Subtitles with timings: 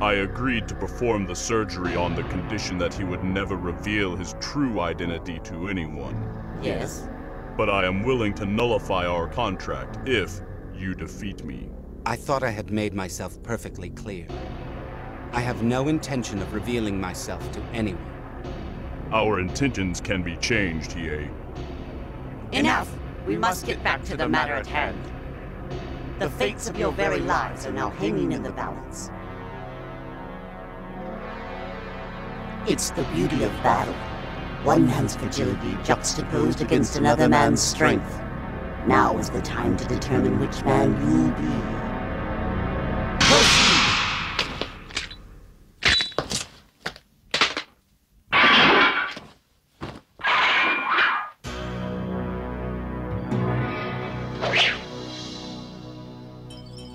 [0.00, 4.34] I agreed to perform the surgery on the condition that he would never reveal his
[4.40, 6.28] true identity to anyone.
[6.62, 7.08] Yes?
[7.56, 10.42] But I am willing to nullify our contract if
[10.74, 11.70] you defeat me.
[12.04, 14.26] I thought I had made myself perfectly clear.
[15.32, 18.12] I have no intention of revealing myself to anyone.
[19.12, 21.30] Our intentions can be changed, Hiei.
[22.52, 22.94] Enough!
[23.26, 25.00] We must get back to the matter at hand.
[26.18, 29.10] The fates of your very lives are now hanging in the balance.
[32.68, 33.94] It's the beauty of battle.
[34.64, 38.12] One man's fragility juxtaposed against another man's strength.
[38.88, 41.86] Now is the time to determine which man you'll be.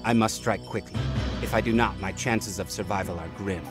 [0.03, 0.99] I must strike quickly.
[1.41, 3.63] If I do not, my chances of survival are grim.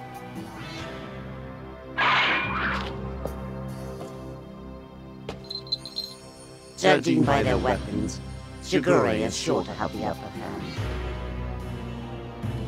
[6.80, 8.18] Judging by their weapons,
[8.62, 10.62] Shigure is sure to have the upper hand.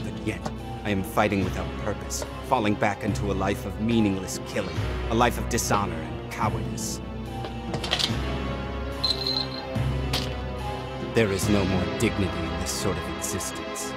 [0.04, 0.50] But yet,
[0.84, 4.76] I am fighting without purpose, falling back into a life of meaningless killing,
[5.08, 7.00] a life of dishonor and cowardice.
[11.14, 13.94] There is no more dignity in this sort of existence.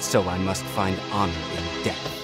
[0.00, 2.23] So I must find honor in death.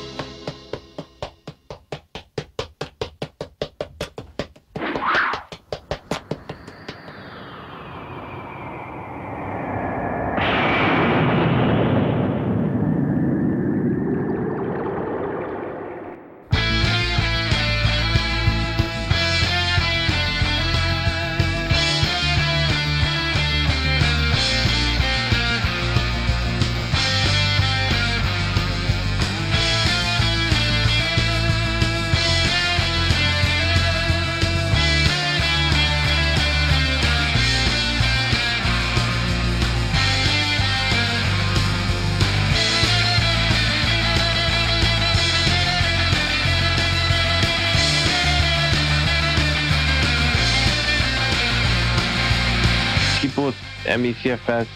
[54.01, 54.67] MECFS,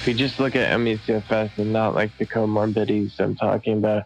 [0.00, 4.04] if you just look at MECFS and not like the comorbidities I'm talking about,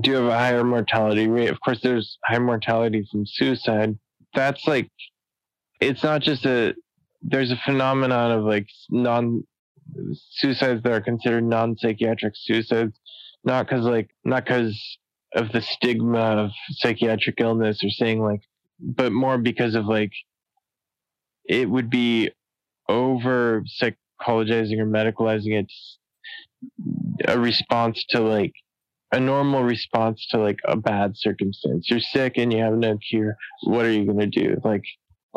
[0.00, 1.48] do you have a higher mortality rate.
[1.48, 3.98] Of course, there's high mortality from suicide.
[4.34, 4.90] That's like,
[5.80, 6.74] it's not just a,
[7.22, 9.44] there's a phenomenon of like non
[10.32, 12.98] suicides that are considered non psychiatric suicides,
[13.44, 14.98] not because like, not because
[15.34, 18.40] of the stigma of psychiatric illness or saying like,
[18.80, 20.12] but more because of like,
[21.48, 22.30] it would be
[22.88, 25.98] over psychologizing or medicalizing it's
[27.26, 28.52] a response to like
[29.12, 31.88] a normal response to like a bad circumstance.
[31.88, 33.36] You're sick and you have no cure.
[33.62, 34.60] What are you going to do?
[34.64, 34.84] Like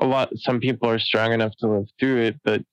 [0.02, 2.64] a lot, some people are strong enough to live through it, but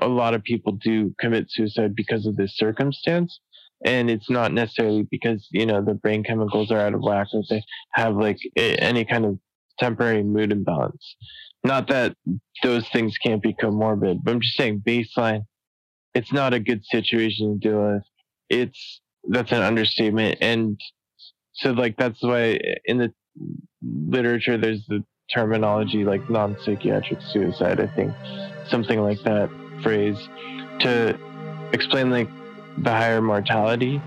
[0.00, 3.40] a lot of people do commit suicide because of this circumstance.
[3.84, 7.42] And it's not necessarily because, you know, the brain chemicals are out of whack or
[7.50, 7.62] they
[7.92, 9.38] have like any kind of
[9.78, 11.16] temporary mood imbalance.
[11.64, 12.16] Not that
[12.62, 15.42] those things can't be comorbid, but I'm just saying baseline,
[16.14, 18.02] it's not a good situation to deal with.
[18.48, 20.38] It's that's an understatement.
[20.40, 20.80] And
[21.52, 23.12] so like that's why in the
[23.82, 28.12] literature there's the terminology like non-psychiatric suicide, I think.
[28.68, 29.48] Something like that
[29.82, 30.18] phrase
[30.80, 31.18] to
[31.72, 32.28] explain like
[32.78, 34.00] the higher mortality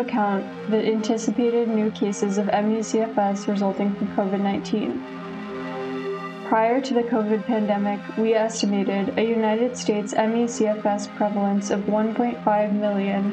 [0.00, 5.02] account the anticipated new cases of ME/CFS resulting from COVID 19.
[6.48, 13.32] Prior to the COVID pandemic, we estimated a United States ME/CFS prevalence of 1.5 million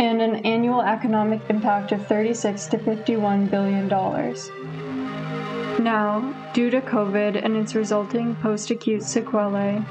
[0.00, 4.50] and an annual economic impact of 36 to 51 billion dollars.
[5.78, 9.82] Now, due to COVID and its resulting post acute sequelae,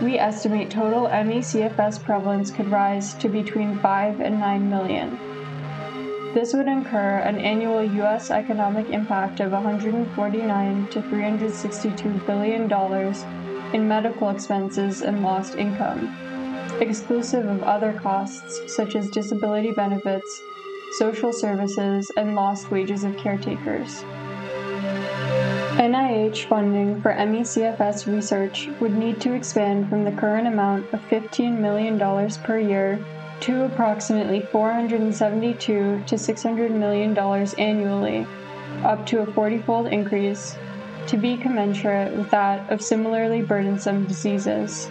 [0.00, 5.18] we estimate total ME/CFS prevalence could rise to between 5 and 9 million.
[6.34, 8.30] This would incur an annual U.S.
[8.30, 13.22] economic impact of 149 to 362 billion dollars
[13.74, 16.08] in medical expenses and lost income,
[16.80, 20.40] exclusive of other costs such as disability benefits,
[20.92, 24.02] social services, and lost wages of caretakers.
[25.76, 31.58] NIH funding for ME/CFS research would need to expand from the current amount of $15
[31.58, 31.98] million
[32.42, 33.04] per year
[33.42, 37.16] to approximately 472 to $600 million
[37.58, 38.26] annually,
[38.84, 40.56] up to a 40 fold increase,
[41.08, 44.88] to be commensurate with that of similarly burdensome diseases.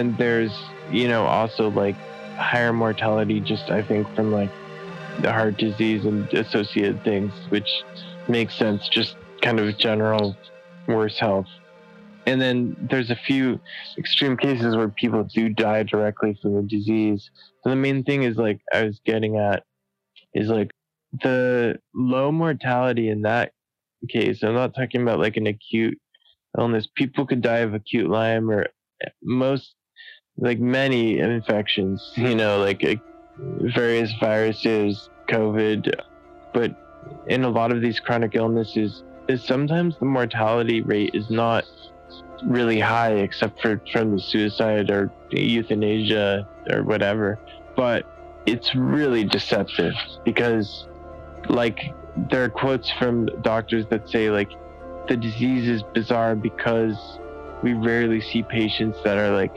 [0.00, 0.58] Then there's
[0.90, 1.96] you know also like
[2.36, 4.50] higher mortality just i think from like
[5.20, 7.82] the heart disease and associated things which
[8.28, 10.36] makes sense just kind of general
[10.86, 11.46] worse health.
[12.26, 13.60] And then there's a few
[13.98, 17.30] extreme cases where people do die directly from the disease.
[17.62, 19.64] So the main thing is like i was getting at
[20.34, 20.70] is like
[21.22, 23.52] the low mortality in that
[24.08, 25.98] case i'm not talking about like an acute
[26.58, 26.88] illness.
[26.94, 28.66] People could die of acute lyme or
[29.22, 29.74] most
[30.40, 32.94] like many infections you know like uh,
[33.74, 35.94] various viruses covid.
[36.52, 36.74] But
[37.28, 41.64] in a lot of these chronic illnesses is sometimes the mortality rate is not
[42.44, 47.38] really high except for from the suicide or euthanasia or whatever.
[47.76, 48.04] But
[48.46, 49.94] it's really deceptive
[50.24, 50.86] because
[51.48, 51.78] like
[52.30, 54.50] there are quotes from doctors that say like
[55.08, 56.96] the disease is bizarre because
[57.62, 59.54] we rarely see patients that are like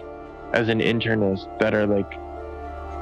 [0.54, 2.12] as an internist that are like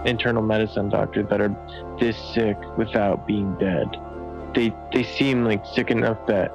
[0.06, 1.56] internal medicine doctors that are
[2.00, 3.88] this sick without being dead.
[4.56, 6.52] They they seem like sick enough that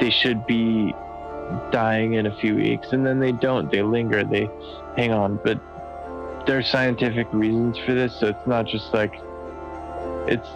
[0.00, 0.94] they should be
[1.70, 3.70] dying in a few weeks and then they don't.
[3.70, 4.24] They linger.
[4.24, 4.48] They
[4.96, 5.38] hang on.
[5.44, 5.60] But
[6.46, 9.14] there are scientific reasons for this so it's not just like
[10.26, 10.48] it's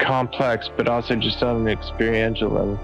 [0.00, 2.78] complex but also just on an experiential level.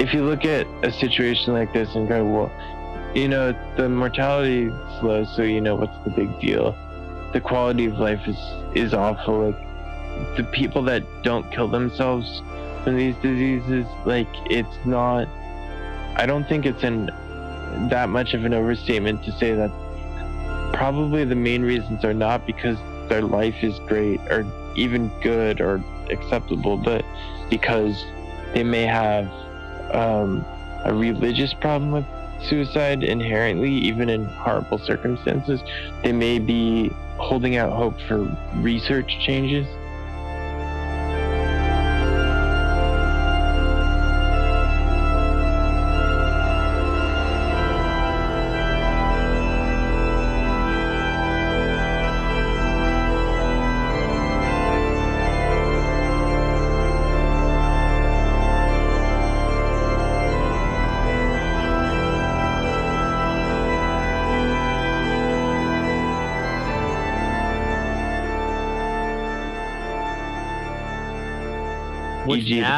[0.00, 2.52] If you look at a situation like this and go, well,
[3.14, 6.76] you know, the mortality is low, so you know what's the big deal.
[7.32, 8.38] The quality of life is
[8.74, 9.50] is awful.
[9.50, 12.42] Like the people that don't kill themselves
[12.84, 15.28] from these diseases, like it's not.
[16.16, 17.06] I don't think it's in
[17.88, 19.70] that much of an overstatement to say that
[20.72, 22.78] probably the main reasons are not because
[23.08, 24.46] their life is great or
[24.76, 27.04] even good or acceptable, but
[27.48, 28.04] because
[28.54, 29.26] they may have
[29.92, 30.44] um,
[30.84, 32.04] a religious problem with
[32.48, 35.60] suicide inherently, even in horrible circumstances.
[36.02, 38.18] They may be holding out hope for
[38.56, 39.66] research changes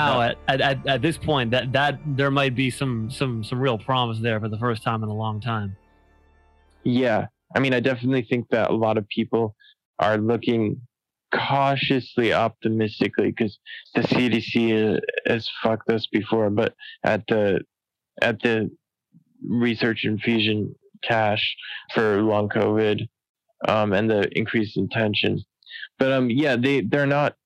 [0.06, 3.78] now at, at, at this point that that there might be some some some real
[3.78, 5.76] promise there for the first time in a long time.
[6.84, 7.26] Yeah.
[7.54, 9.54] I mean i definitely think that a lot of people
[9.98, 10.80] are looking
[11.34, 13.58] cautiously optimistically because
[13.94, 16.74] the cdc has fucked us before but
[17.04, 17.60] at the
[18.20, 18.70] at the
[19.46, 21.56] research infusion cash
[21.94, 23.06] for long covid
[23.68, 25.42] um, and the increase in tension.
[25.98, 27.36] But um yeah they they're not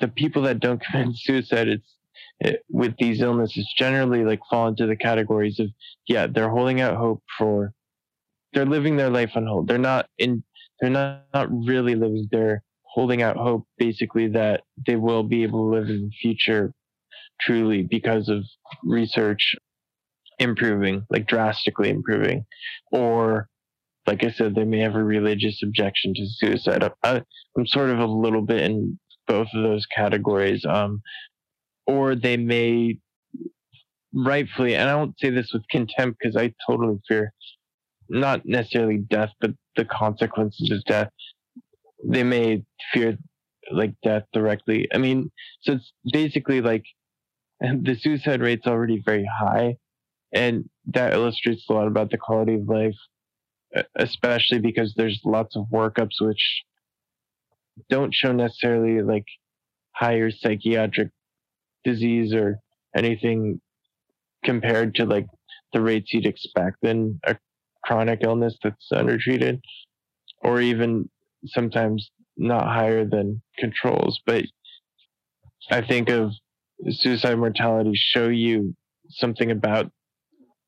[0.00, 1.96] the people that don't commit suicide, it's
[2.40, 5.68] it, with these illnesses generally like fall into the categories of
[6.06, 7.72] yeah, they're holding out hope for,
[8.52, 9.68] they're living their life on hold.
[9.68, 10.42] They're not in,
[10.80, 12.28] they're not, not really living.
[12.30, 16.72] They're holding out hope basically that they will be able to live in the future
[17.40, 18.44] truly because of
[18.82, 19.54] research
[20.38, 22.44] improving, like drastically improving,
[22.92, 23.48] or
[24.06, 26.88] like I said, they may have a religious objection to suicide.
[27.02, 27.22] I,
[27.58, 30.64] am sort of a little bit in both of those categories.
[30.64, 31.02] Um,
[31.86, 32.98] or they may
[34.12, 37.32] rightfully, and I don't say this with contempt because I totally fear
[38.08, 41.10] not necessarily death, but the consequences of death.
[42.04, 43.18] They may fear
[43.70, 44.88] like death directly.
[44.94, 45.30] I mean,
[45.62, 46.84] so it's basically like
[47.60, 49.76] the suicide rate's already very high,
[50.32, 52.94] and that illustrates a lot about the quality of life,
[53.96, 56.62] especially because there's lots of workups which
[57.88, 59.24] don't show necessarily like
[59.92, 61.08] higher psychiatric
[61.84, 62.58] disease or
[62.96, 63.60] anything
[64.44, 65.26] compared to like
[65.72, 67.36] the rates you'd expect in a
[67.84, 69.60] chronic illness that's undertreated
[70.42, 71.08] or even
[71.46, 74.20] sometimes not higher than controls.
[74.26, 74.44] But
[75.70, 76.32] i think of
[76.90, 78.74] suicide mortality show you
[79.08, 79.90] something about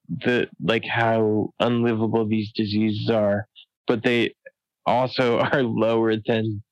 [0.09, 3.47] the like how unlivable these diseases are,
[3.87, 4.35] but they
[4.87, 6.63] also are lower than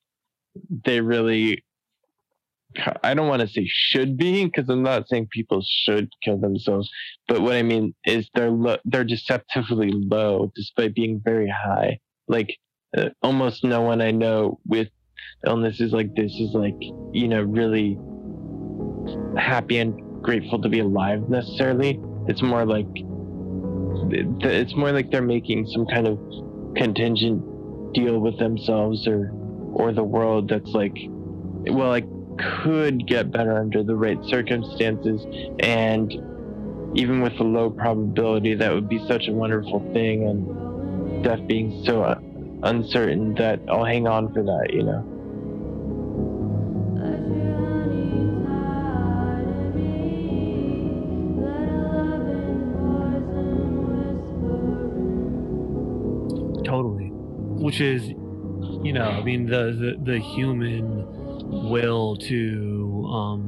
[0.85, 1.63] they really
[3.03, 6.89] I don't want to say should be because I'm not saying people should kill themselves,
[7.27, 11.99] but what I mean is they're lo- they're deceptively low despite being very high.
[12.27, 12.57] Like
[12.95, 14.89] uh, almost no one I know with
[15.45, 16.75] illnesses like this is like
[17.13, 17.97] you know really
[19.37, 21.99] happy and grateful to be alive necessarily.
[22.27, 22.87] It's more like
[24.09, 26.19] it's more like they're making some kind of
[26.75, 27.43] contingent
[27.93, 29.31] deal with themselves or
[29.77, 30.97] or the world that's like
[31.67, 32.05] well like
[32.63, 35.25] could get better under the right circumstances
[35.59, 36.13] and
[36.95, 41.83] even with a low probability that would be such a wonderful thing and death being
[41.85, 42.19] so uh,
[42.63, 45.13] uncertain that I'll hang on for that you know?
[56.65, 57.09] Totally.
[57.11, 58.11] Which is
[58.87, 61.05] you know i mean the the, the human
[61.69, 63.41] will to um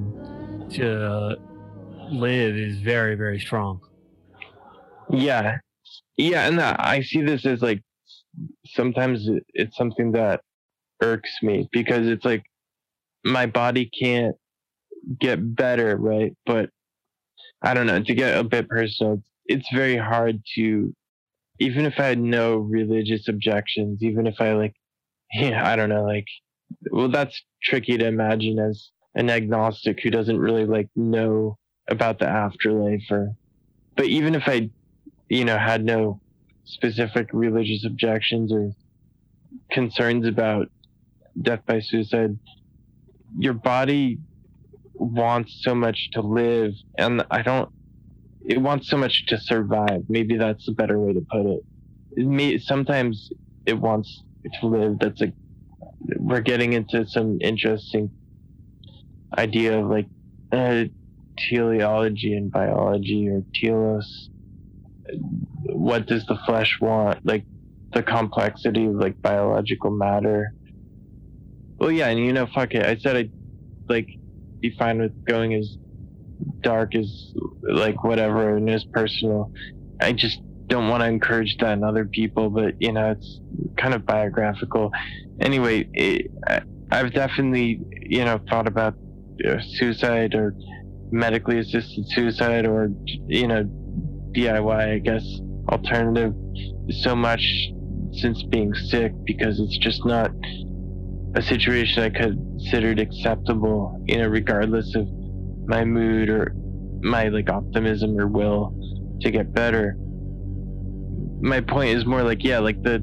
[0.69, 1.37] to
[2.11, 3.79] live is very very strong.
[5.09, 5.59] Yeah.
[6.17, 7.81] Yeah and i see this as like
[8.65, 10.41] sometimes it's something that
[11.01, 12.43] irks me because it's like
[13.23, 14.35] my body can't
[15.19, 16.35] get better right?
[16.45, 16.69] But
[17.61, 20.93] i don't know to get a bit personal it's very hard to
[21.59, 24.73] even if i had no religious objections even if i like
[25.33, 26.27] yeah i don't know like
[26.91, 31.57] well that's tricky to imagine as an agnostic who doesn't really like know
[31.89, 33.31] about the afterlife or
[33.95, 34.69] but even if i
[35.29, 36.19] you know had no
[36.65, 38.71] specific religious objections or
[39.71, 40.67] concerns about
[41.41, 42.37] death by suicide
[43.37, 44.17] your body
[44.93, 47.69] wants so much to live and i don't
[48.49, 50.03] it wants so much to survive.
[50.09, 51.63] Maybe that's a better way to put it,
[52.17, 53.31] may, sometimes
[53.65, 54.23] it wants
[54.59, 55.33] to live that's like
[56.17, 58.09] we're getting into some interesting
[59.37, 60.07] idea of like
[60.51, 60.85] uh,
[61.37, 64.29] teleology and biology or telos.
[65.63, 67.25] What does the flesh want?
[67.25, 67.45] Like
[67.93, 70.53] the complexity of like biological matter.
[71.77, 72.85] Well, yeah, and you know, fuck it.
[72.85, 73.31] I said I'd
[73.87, 74.07] like
[74.59, 75.77] be fine with going as
[76.61, 79.51] dark as like whatever and as personal.
[80.01, 83.41] I just don't want to encourage that in other people, but you know, it's
[83.77, 84.91] kind of biographical.
[85.41, 86.31] Anyway, it,
[86.91, 88.93] I've definitely, you know, thought about
[89.47, 90.53] uh, suicide or
[91.11, 92.91] medically assisted suicide or,
[93.27, 93.63] you know,
[94.31, 95.23] DIY, I guess,
[95.71, 96.33] alternative
[97.01, 97.41] so much
[98.11, 100.31] since being sick because it's just not
[101.35, 105.07] a situation I considered acceptable, you know, regardless of
[105.65, 106.53] my mood or
[107.01, 108.75] my like optimism or will
[109.21, 109.95] to get better
[111.41, 112.99] my point is more like yeah like the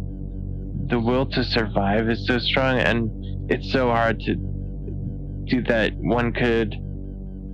[0.88, 3.10] the will to survive is so strong and
[3.50, 4.34] it's so hard to
[5.44, 6.74] do that one could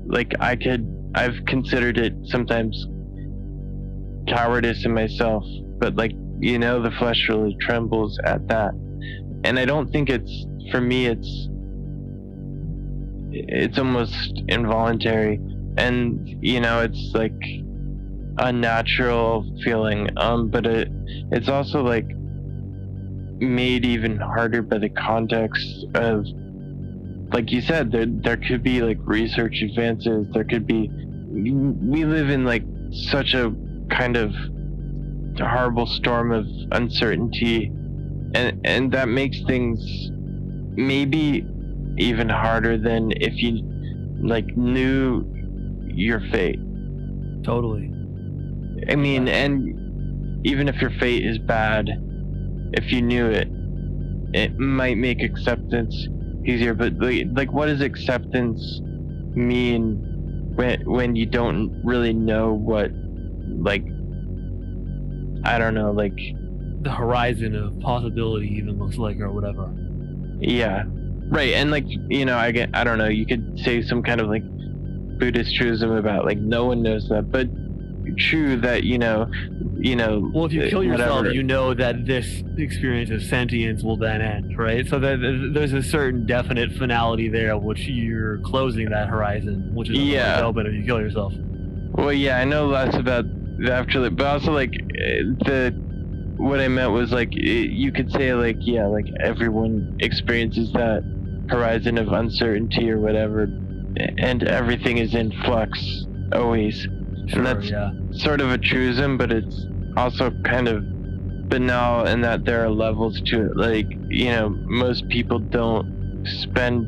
[0.07, 2.87] like i could i've considered it sometimes
[4.29, 5.45] cowardice in myself
[5.79, 6.13] but like
[6.43, 8.75] you know the flesh really trembles at that.
[9.45, 11.49] And i don't think it's for me it's
[13.35, 15.41] it's almost involuntary.
[15.79, 17.33] And you know it's like
[18.39, 20.09] unnatural feeling.
[20.17, 20.89] Um, but it
[21.31, 22.07] it's also like
[23.43, 26.25] made even harder by the context of
[27.33, 30.89] like you said there there could be like research advances there could be
[31.33, 32.63] we live in like
[32.93, 33.53] such a
[33.91, 34.33] kind of
[35.41, 37.67] horrible storm of uncertainty
[38.35, 39.81] and and that makes things
[40.75, 41.45] maybe
[41.99, 43.61] even harder than if you
[44.23, 45.25] like knew
[45.87, 46.61] your fate
[47.45, 47.92] totally
[48.89, 51.89] I mean, and even if your fate is bad,
[52.73, 53.49] if you knew it,
[54.35, 55.95] it might make acceptance
[56.45, 56.75] easier.
[56.75, 58.81] But like, like what does acceptance
[59.35, 62.91] mean when when you don't really know what,
[63.49, 63.85] like,
[65.45, 66.19] I don't know, like
[66.83, 69.73] the horizon of possibility even looks like or whatever.
[70.41, 70.85] Yeah,
[71.29, 71.55] right.
[71.55, 73.09] And like you know, I get, I don't know.
[73.09, 74.43] You could say some kind of like
[75.19, 77.49] Buddhist truism about like no one knows that, but
[78.17, 79.31] true that you know
[79.79, 81.35] you know well if you kill yourself whatever.
[81.35, 84.87] you know that this experience of sentience will then end right?
[84.87, 89.99] So that there's a certain definite finality there which you're closing that horizon which is
[89.99, 90.43] yeah.
[90.43, 91.33] open if you kill yourself.
[91.95, 93.25] Well yeah i know less about
[93.59, 95.75] the afterlife but also like eh, the
[96.37, 101.03] what i meant was like you could say like yeah like everyone experiences that
[101.49, 103.43] horizon of uncertainty or whatever
[104.19, 106.87] and everything is in flux always
[107.29, 107.91] Sure, that's- yeah.
[108.13, 110.83] sort of a truism, but it's also kind of
[111.49, 113.57] banal in that there are levels to it.
[113.57, 115.87] Like, you know, most people don't
[116.27, 116.87] spend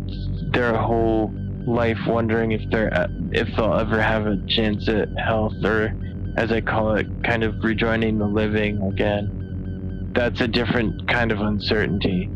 [0.52, 1.32] their whole
[1.66, 2.90] life wondering if they're
[3.32, 5.92] if they'll ever have a chance at health or
[6.36, 9.30] as I call it, kind of rejoining the living again.
[10.14, 12.30] That's a different kind of uncertainty.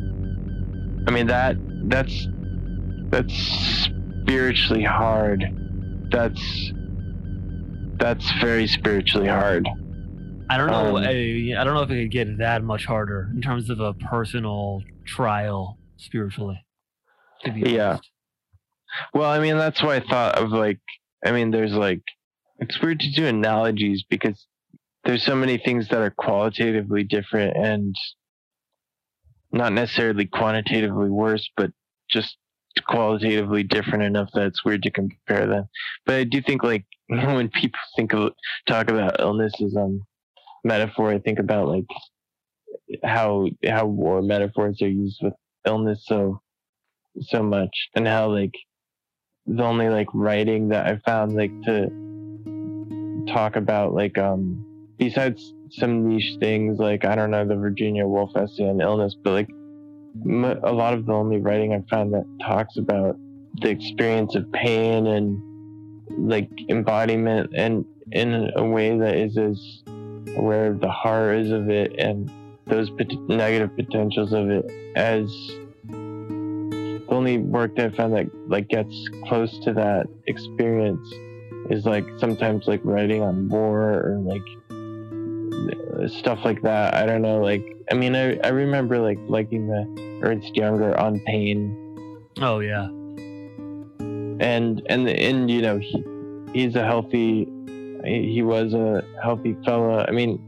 [1.06, 1.56] I mean that
[1.88, 2.28] that's
[3.10, 3.88] that's
[4.24, 5.44] spiritually hard.
[6.10, 6.72] That's
[7.98, 9.68] that's very spiritually hard.
[10.50, 10.96] I don't know.
[10.96, 13.80] Um, I, I don't know if it could get that much harder in terms of
[13.80, 16.64] a personal trial spiritually.
[17.44, 17.90] Yeah.
[17.90, 18.10] honest.
[19.12, 20.80] Well, I mean, that's why I thought of like,
[21.24, 22.00] I mean, there's like,
[22.58, 24.46] it's weird to do analogies because
[25.04, 27.94] there's so many things that are qualitatively different and
[29.52, 31.70] not necessarily quantitatively worse, but
[32.10, 32.36] just
[32.80, 35.68] qualitatively different enough that it's weird to compare them.
[36.06, 38.32] But I do think like when people think of
[38.66, 40.02] talk about illness as um
[40.64, 41.86] metaphor, I think about like
[43.04, 45.34] how how war metaphors are used with
[45.66, 46.40] illness so
[47.20, 48.54] so much and how like
[49.46, 51.88] the only like writing that I found like to
[53.32, 54.64] talk about like um
[54.98, 59.32] besides some niche things like I don't know the Virginia Woolf essay on illness, but
[59.32, 59.48] like
[60.26, 63.16] a lot of the only writing I found that talks about
[63.60, 65.42] the experience of pain and
[66.10, 69.82] like embodiment and in a way that is as
[70.36, 72.30] aware of the horrors of it and
[72.66, 72.90] those
[73.28, 74.64] negative potentials of it
[74.96, 75.26] as
[75.88, 81.08] the only work that I found that like gets close to that experience
[81.70, 84.42] is like sometimes like writing on war or like
[86.10, 86.94] stuff like that.
[86.94, 87.38] I don't know.
[87.38, 92.28] Like I mean, I I remember like liking the Ernst Jünger on pain.
[92.40, 92.86] Oh yeah.
[94.40, 96.04] and and and you know he,
[96.52, 97.48] he's a healthy
[98.04, 100.38] he was a healthy fella i mean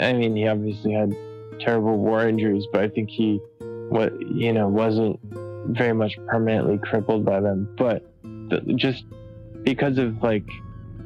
[0.00, 1.12] i mean he obviously had
[1.58, 3.40] terrible war injuries but i think he
[3.88, 5.18] what you know wasn't
[5.70, 7.74] very much permanently crippled by them.
[7.76, 9.04] But the, just
[9.62, 10.46] because of like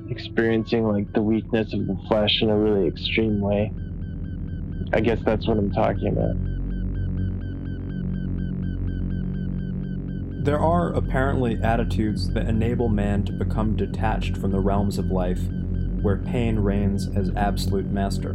[0.09, 3.72] experiencing like the weakness of the flesh in a really extreme way
[4.92, 6.37] i guess that's what i'm talking about
[10.42, 15.42] There are apparently attitudes that enable man to become detached from the realms of life,
[16.00, 18.35] where pain reigns as absolute master.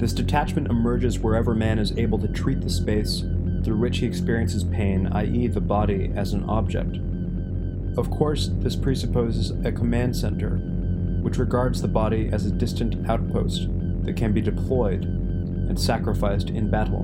[0.00, 3.20] This detachment emerges wherever man is able to treat the space
[3.64, 6.98] through which he experiences pain, i.e., the body, as an object.
[7.96, 10.56] Of course, this presupposes a command center,
[11.22, 13.68] which regards the body as a distant outpost
[14.02, 15.04] that can be deployed
[15.68, 17.02] and sacrificed in battle.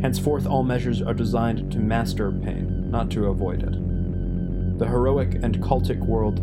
[0.00, 4.78] Henceforth, all measures are designed to master pain, not to avoid it.
[4.78, 6.36] The heroic and cultic world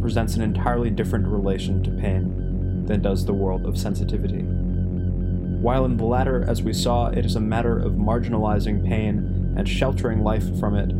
[0.00, 4.42] presents an entirely different relation to pain than does the world of sensitivity.
[4.42, 9.68] While in the latter, as we saw, it is a matter of marginalizing pain and
[9.68, 10.90] sheltering life from it,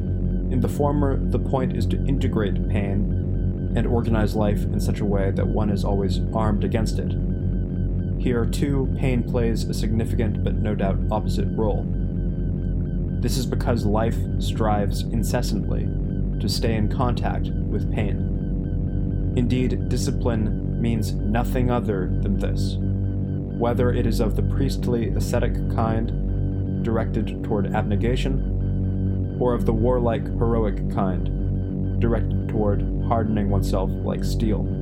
[0.53, 5.05] in the former, the point is to integrate pain and organize life in such a
[5.05, 7.11] way that one is always armed against it.
[8.23, 11.85] Here, too, pain plays a significant but no doubt opposite role.
[13.21, 15.89] This is because life strives incessantly
[16.39, 19.33] to stay in contact with pain.
[19.35, 22.77] Indeed, discipline means nothing other than this.
[22.79, 30.27] Whether it is of the priestly ascetic kind, directed toward abnegation, or of the warlike
[30.39, 34.82] heroic kind, directed toward hardening oneself like steel.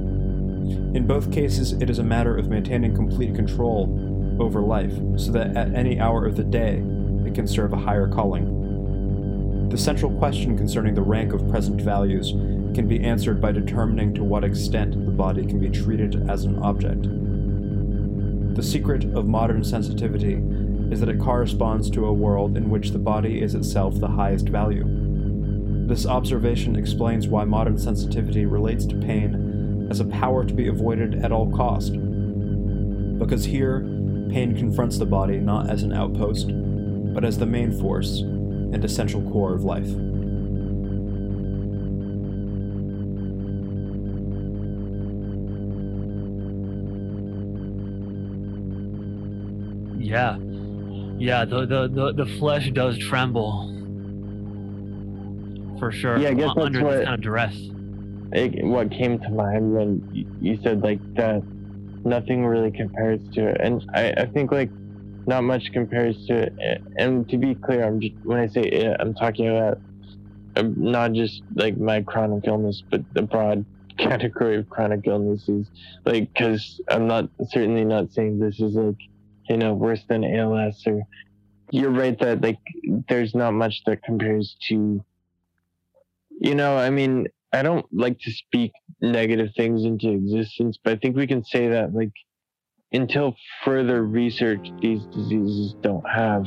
[0.94, 5.56] In both cases, it is a matter of maintaining complete control over life, so that
[5.56, 6.82] at any hour of the day
[7.26, 9.68] it can serve a higher calling.
[9.68, 12.32] The central question concerning the rank of present values
[12.74, 16.58] can be answered by determining to what extent the body can be treated as an
[16.58, 17.02] object.
[18.56, 20.42] The secret of modern sensitivity
[20.90, 24.48] is that it corresponds to a world in which the body is itself the highest
[24.48, 24.84] value.
[25.86, 29.59] This observation explains why modern sensitivity relates to pain
[29.90, 31.92] as a power to be avoided at all cost.
[33.18, 33.80] Because here,
[34.30, 36.50] pain confronts the body not as an outpost,
[37.12, 39.88] but as the main force and essential core of life.
[49.98, 50.36] Yeah.
[51.18, 53.66] Yeah, the, the, the, the flesh does tremble.
[55.78, 56.18] For sure.
[56.18, 57.68] Yeah, I guess u- that's under what- this kind of duress.
[58.32, 61.42] It, what came to mind when you, said like that
[62.04, 64.70] nothing really compares to it and I, I think like
[65.26, 68.96] not much compares to it and to be clear i'm just when i say it
[68.98, 69.78] i'm talking about
[70.56, 73.64] um, not just like my chronic illness but the broad
[74.00, 75.70] category of chronic illnesses.
[76.04, 78.96] Like, because I'm not certainly not saying this is like,
[79.48, 81.02] you know, worse than ALS or.
[81.72, 82.58] You're right that like
[83.08, 85.04] there's not much that compares to.
[86.40, 90.96] You know, I mean, I don't like to speak negative things into existence, but I
[90.96, 92.12] think we can say that like
[92.92, 93.34] until
[93.64, 96.46] further research, these diseases don't have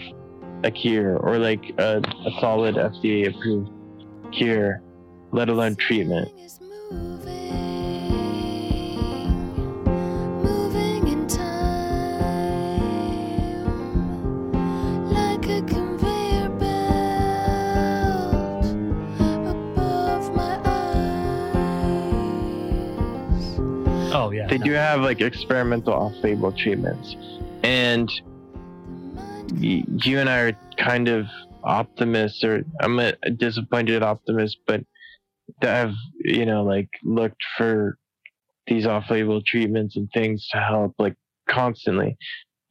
[0.63, 3.69] a cure or like a, a solid FDA approved
[4.33, 4.81] cure,
[5.31, 6.29] let alone treatment.
[24.43, 24.47] Yeah.
[24.49, 24.65] They no.
[24.65, 27.15] do have like experimental off label treatments.
[27.63, 28.11] And
[29.53, 31.25] y- you and I are kind of
[31.63, 34.83] optimists, or I'm a disappointed optimist, but
[35.61, 37.97] that have, you know, like looked for
[38.67, 41.15] these off label treatments and things to help like
[41.49, 42.17] constantly.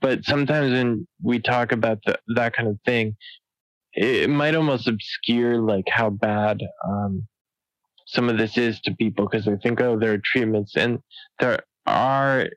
[0.01, 3.17] But sometimes when we talk about the, that kind of thing,
[3.95, 7.27] it, it might almost obscure like how bad um,
[8.13, 10.99] some of this is to people because they think, oh, there are treatments, and
[11.41, 12.49] there are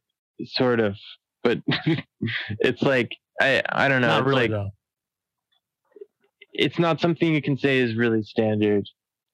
[0.43, 0.95] sort of,
[1.43, 1.59] but
[2.59, 4.07] it's like I I don't know.
[4.07, 4.69] Not it's really like though.
[6.53, 8.85] it's not something you can say is really standard.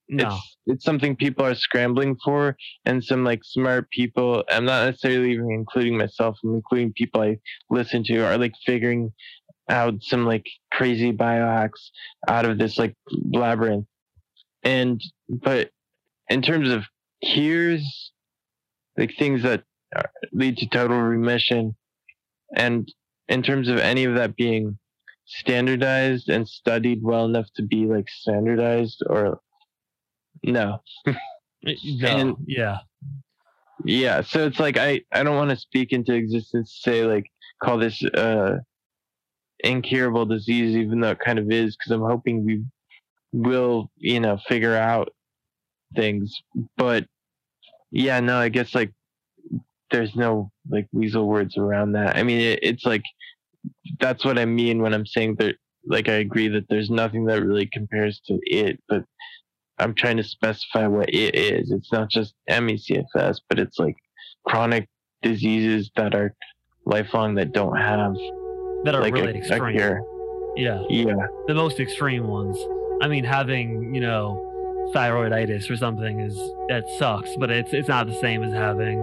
[0.10, 0.28] No.
[0.28, 2.56] It's it's something people are scrambling for,
[2.86, 4.44] and some like smart people.
[4.50, 6.38] I'm not necessarily even including myself.
[6.44, 7.38] I'm including people I
[7.70, 9.12] listen to are like figuring
[9.70, 11.90] out some like crazy biohacks
[12.28, 12.96] out of this like
[13.34, 13.86] labyrinth.
[14.64, 15.72] And but
[16.32, 16.86] in terms of
[17.24, 18.12] cures,
[18.98, 19.64] like things that
[20.32, 21.76] lead to total remission,
[22.56, 22.92] and
[23.28, 24.78] in terms of any of that being
[25.26, 29.40] standardized and studied well enough to be like standardized or
[30.44, 30.80] no
[31.64, 32.80] No, and- yeah.
[33.86, 37.28] yeah so it's like i i don't want to speak into existence say like
[37.64, 38.58] call this uh
[39.64, 42.64] incurable disease even though it kind of is because i'm hoping we
[43.32, 45.14] will you know figure out
[45.96, 46.42] things
[46.78, 47.06] but
[47.92, 48.92] yeah no i guess like
[49.92, 53.04] there's no like weasel words around that i mean it, it's like
[54.00, 57.44] that's what i mean when i'm saying that like i agree that there's nothing that
[57.44, 59.04] really compares to it but
[59.80, 63.96] i'm trying to specify what it is it's not just me-cfs but it's like
[64.48, 64.88] chronic
[65.22, 66.34] diseases that are
[66.86, 68.14] lifelong that don't have
[68.86, 69.76] That are like really a, a extreme.
[69.78, 70.02] cure
[70.56, 70.82] Yeah.
[70.90, 71.14] yeah
[71.48, 72.58] The most extreme ones.
[73.02, 74.51] I mean, having, you know,
[74.94, 76.36] thyroiditis or something is
[76.70, 78.98] that sucks, but it's it's not the same as having,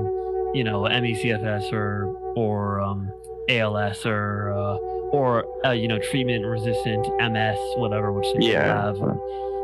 [0.54, 3.10] you know, ME/CFS or or um,
[3.48, 4.76] ALS or uh,
[5.10, 8.84] or uh, you know, treatment resistant MS, whatever, which Yeah.
[8.84, 9.18] have and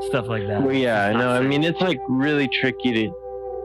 [0.04, 0.62] stuff like that.
[0.62, 1.30] Well, yeah, no.
[1.30, 3.14] I mean, it's like really tricky to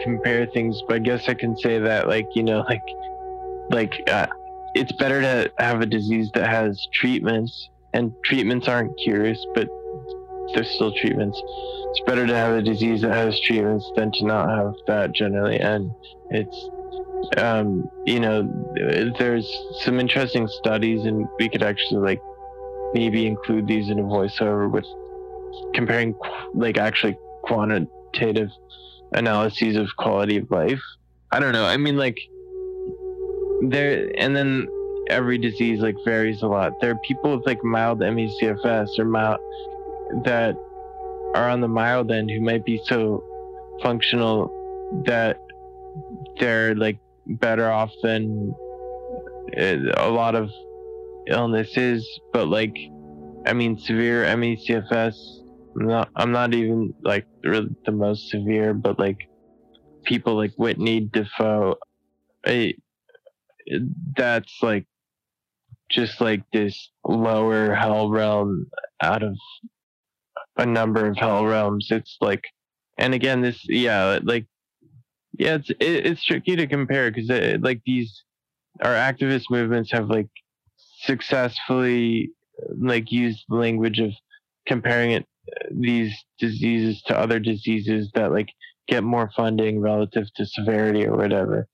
[0.01, 2.81] compare things, but I guess I can say that, like, you know, like,
[3.71, 4.27] like, uh,
[4.75, 9.67] it's better to have a disease that has treatments, and treatments aren't cures, but
[10.53, 11.41] they're still treatments.
[11.91, 15.59] It's better to have a disease that has treatments than to not have that generally,
[15.59, 15.91] and
[16.29, 16.69] it's,
[17.37, 18.43] um, you know,
[19.17, 19.47] there's
[19.81, 22.21] some interesting studies, and we could actually like
[22.93, 24.85] maybe include these in a voiceover with
[25.73, 26.15] comparing
[26.53, 28.49] like actually quantitative
[29.13, 30.81] analyses of quality of life.
[31.31, 31.65] I don't know.
[31.65, 32.17] I mean, like
[33.67, 34.67] there, and then
[35.09, 36.73] every disease like varies a lot.
[36.81, 39.39] There are people with like mild ME/CFS or mild
[40.25, 40.55] that
[41.35, 43.23] are on the mild end who might be so
[43.81, 45.37] functional that
[46.39, 48.53] they're like better off than
[49.57, 50.49] uh, a lot of
[51.27, 52.75] illnesses, but like
[53.45, 55.15] I mean, severe ME/CFS.
[55.79, 56.09] I'm not.
[56.15, 59.29] I'm not even like really the most severe, but like
[60.03, 61.75] people like Whitney Dafoe.
[62.45, 62.73] I,
[64.15, 64.85] that's like
[65.89, 68.67] just like this lower hell realm
[69.01, 69.35] out of
[70.59, 71.87] a number of hell realms.
[71.89, 72.43] It's like,
[72.97, 74.45] and again, this yeah, like
[75.37, 77.29] yeah, it's it, it's tricky to compare because
[77.61, 78.23] like these
[78.81, 80.29] our activist movements have like
[81.01, 82.31] successfully
[82.77, 84.11] like used the language of
[84.67, 85.25] comparing it
[85.71, 88.49] these diseases to other diseases that like
[88.87, 91.67] get more funding relative to severity or whatever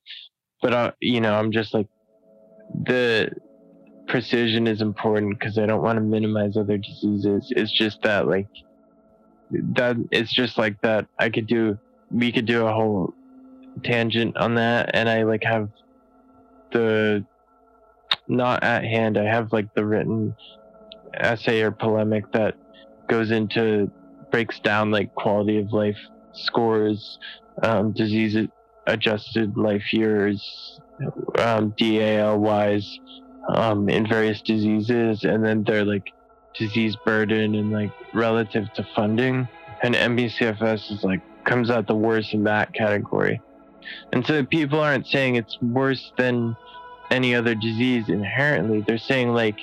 [0.62, 1.88] but I, you know i'm just like
[2.69, 3.32] the
[4.08, 8.48] precision is important because i don't want to minimize other diseases it's just that like
[9.51, 11.08] that it's just like that.
[11.19, 11.77] I could do
[12.12, 13.13] we could do a whole
[13.84, 15.67] tangent on that and i like have
[16.71, 17.25] the
[18.27, 20.34] not at hand i have like the written
[21.15, 22.55] essay or polemic that
[23.08, 23.91] goes into
[24.31, 25.97] breaks down like quality of life
[26.31, 27.19] scores
[27.63, 28.47] um disease
[28.88, 30.79] adjusted life years,
[31.39, 32.86] um, DALYs,
[33.49, 36.12] um, in various diseases, and then they're like
[36.58, 39.48] disease burden and like relative to funding.
[39.84, 43.41] And MECFS is like comes out the worst in that category.
[44.13, 46.56] And so people aren't saying it's worse than
[47.12, 48.82] any other disease inherently.
[48.82, 49.60] They're saying like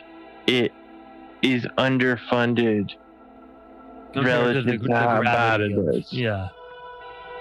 [0.47, 0.73] it
[1.43, 2.91] is underfunded
[4.13, 6.13] Compared relative the- to the how bad it is.
[6.13, 6.49] Yeah.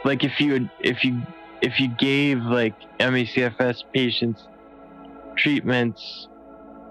[0.05, 1.21] like if you if you
[1.61, 4.47] if you gave like MECFS patients
[5.35, 6.27] treatments,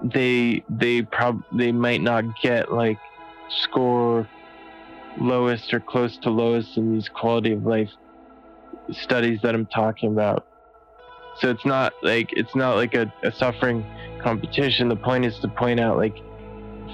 [0.02, 2.98] they they prob they might not get like
[3.48, 4.28] score
[5.20, 7.90] lowest or close to lowest in these quality of life
[8.92, 10.46] studies that I'm talking about.
[11.38, 13.84] So it's not like it's not like a, a suffering
[14.22, 14.88] competition.
[14.88, 16.16] The point is to point out like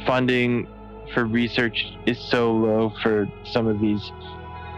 [0.06, 0.68] funding
[1.14, 4.10] for research is so low for some of these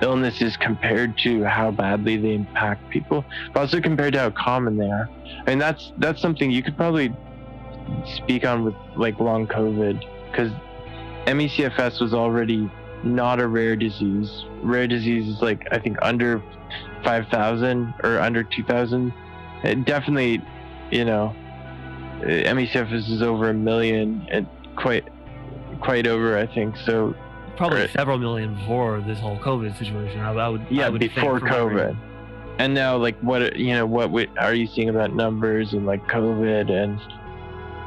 [0.00, 4.88] illnesses compared to how badly they impact people, but also compared to how common they
[4.88, 5.08] are.
[5.46, 7.12] I mean, that's that's something you could probably
[8.16, 10.52] speak on with like long COVID, because
[11.26, 12.70] MECFS was already
[13.04, 14.44] not a rare disease.
[14.62, 16.42] Rare disease is like I think under
[17.04, 19.12] five thousand or under two thousand.
[19.62, 20.42] It definitely,
[20.90, 21.34] you know,
[22.20, 24.46] MECFS is over a million and
[24.76, 25.04] quite
[25.80, 26.76] quite over I think.
[26.84, 27.14] So
[27.56, 27.90] Probably Right.
[27.90, 30.20] several million before this whole COVID situation.
[30.20, 30.64] I, I would.
[30.70, 31.96] Yeah, I would before COVID.
[32.60, 36.06] And now, like, what you know, what wi- are you seeing about numbers and like
[36.06, 37.00] COVID and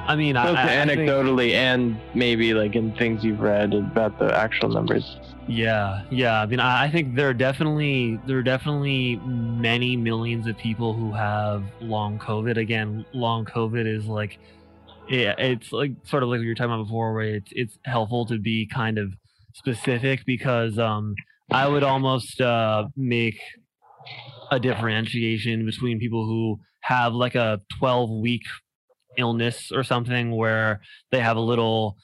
[0.08, 3.74] I mean, I, both I, I think- anecdotally and maybe like in things you've read
[3.74, 5.18] about the actual numbers?
[5.48, 6.42] Yeah, yeah.
[6.42, 10.94] I mean, I, I think there are definitely there are definitely many millions of people
[10.94, 12.58] who have long COVID.
[12.58, 14.40] Again, long COVID is like,
[15.10, 17.78] yeah, it's like sort of like what you were talking about before, where it's it's
[17.86, 19.14] helpful to be kind of
[19.54, 21.16] specific because um,
[21.52, 23.40] I would almost uh, make
[24.52, 28.44] a differentiation between people who have like a 12 week
[29.18, 31.98] illness or something where they have a little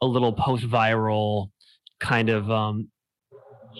[0.00, 1.48] a little post viral
[2.00, 2.88] kind of um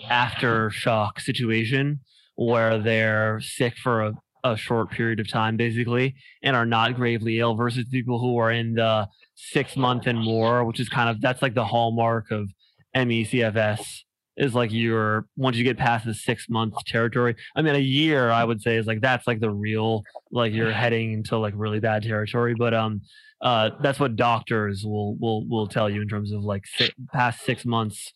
[0.09, 1.99] aftershock situation
[2.35, 7.39] where they're sick for a, a short period of time basically and are not gravely
[7.39, 11.21] ill versus people who are in the six month and more which is kind of
[11.21, 12.49] that's like the hallmark of
[12.95, 14.03] MECFS
[14.37, 17.35] is like you're once you get past the six month territory.
[17.55, 20.71] I mean, a year I would say is like that's like the real like you're
[20.71, 22.53] heading into like really bad territory.
[22.57, 23.01] But um,
[23.41, 27.43] uh, that's what doctors will will will tell you in terms of like si- past
[27.43, 28.13] six months.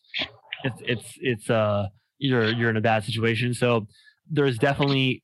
[0.64, 3.52] It's it's it's uh you're you're in a bad situation.
[3.52, 3.86] So
[4.30, 5.22] there's definitely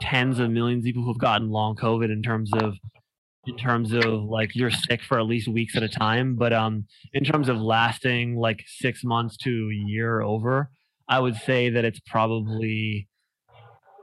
[0.00, 2.74] tens of millions of people who've gotten long COVID in terms of
[3.46, 6.36] in terms of like you're sick for at least weeks at a time.
[6.36, 10.70] But um, in terms of lasting like six months to a year over,
[11.08, 13.08] I would say that it's probably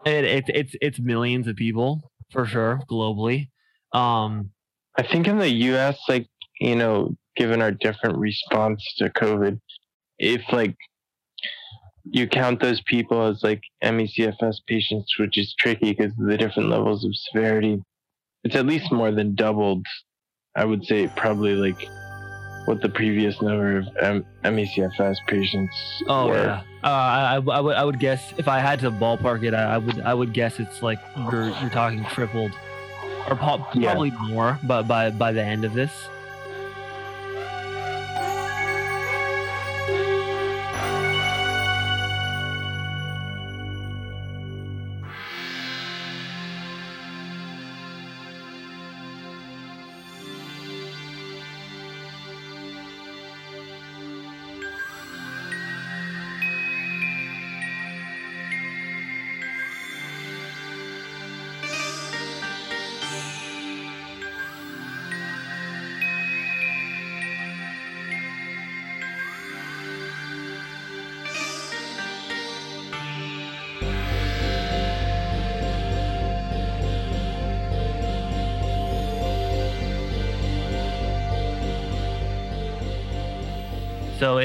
[0.05, 3.49] it, it it's it's millions of people for sure globally.
[3.93, 4.51] Um,
[4.97, 6.27] I think in the U.S., like
[6.59, 9.59] you know, given our different response to COVID,
[10.17, 10.75] if like
[12.03, 16.69] you count those people as like MECFS patients, which is tricky because of the different
[16.69, 17.81] levels of severity,
[18.45, 19.85] it's at least more than doubled.
[20.55, 21.85] I would say probably like
[22.65, 25.75] what the previous number of M- MECFS patients
[26.07, 26.35] oh were.
[26.37, 29.75] yeah, uh, I, I would I would guess if I had to ballpark it, I,
[29.75, 32.51] I would I would guess it's like you're you're talking tripled,
[33.29, 33.91] or po- Yeah.
[33.91, 34.57] probably more.
[34.63, 35.91] But by by the end of this,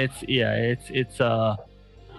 [0.04, 1.56] it's yeah, it's it's uh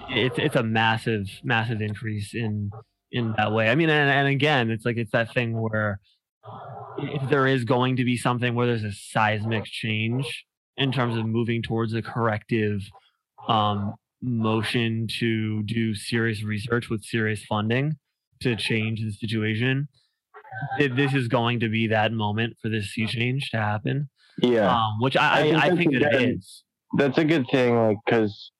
[0.10, 2.72] it's it's a massive massive increase in
[3.12, 3.70] in that way.
[3.70, 6.00] I mean, and, and again, it's like it's that thing where
[6.98, 10.46] if there is going to be something where there's a seismic change
[10.78, 12.82] in terms of moving towards a corrective
[13.48, 17.98] um, motion to do serious research with serious funding
[18.42, 19.88] to change the situation.
[20.80, 24.10] This is going to be that moment for this sea change to happen,
[24.42, 24.70] Yeah.
[24.76, 26.64] um, which I, I I, think I think that it is.
[26.98, 28.52] That's a good thing like because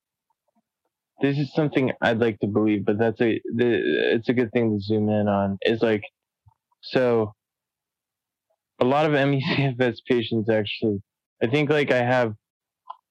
[1.20, 3.80] this is something I'd like to believe, but that's a the,
[4.14, 5.58] it's a good thing to zoom in on.
[5.62, 6.02] Is like
[6.82, 7.32] so
[8.80, 11.00] a lot of MECFS patients actually.
[11.42, 12.34] I think like I have.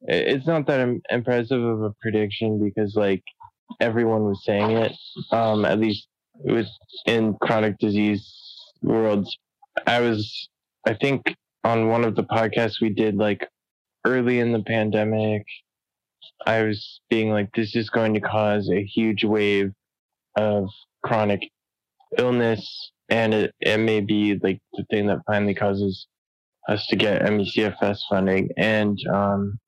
[0.04, 3.24] It's not that im- impressive of a prediction because like
[3.80, 4.94] everyone was saying it.
[5.32, 6.68] Um, at least with
[7.06, 8.28] in chronic disease
[8.82, 9.38] worlds.
[9.88, 10.50] I was,
[10.88, 13.48] I think, on one of the podcasts we did like
[14.06, 15.46] early in the pandemic.
[16.46, 19.72] I was being like, this is going to cause a huge wave
[20.36, 20.70] of
[21.04, 21.50] chronic
[22.18, 26.08] illness, and it, it may be like the thing that finally causes
[26.68, 28.50] us to get MECFS funding.
[28.58, 29.60] And um,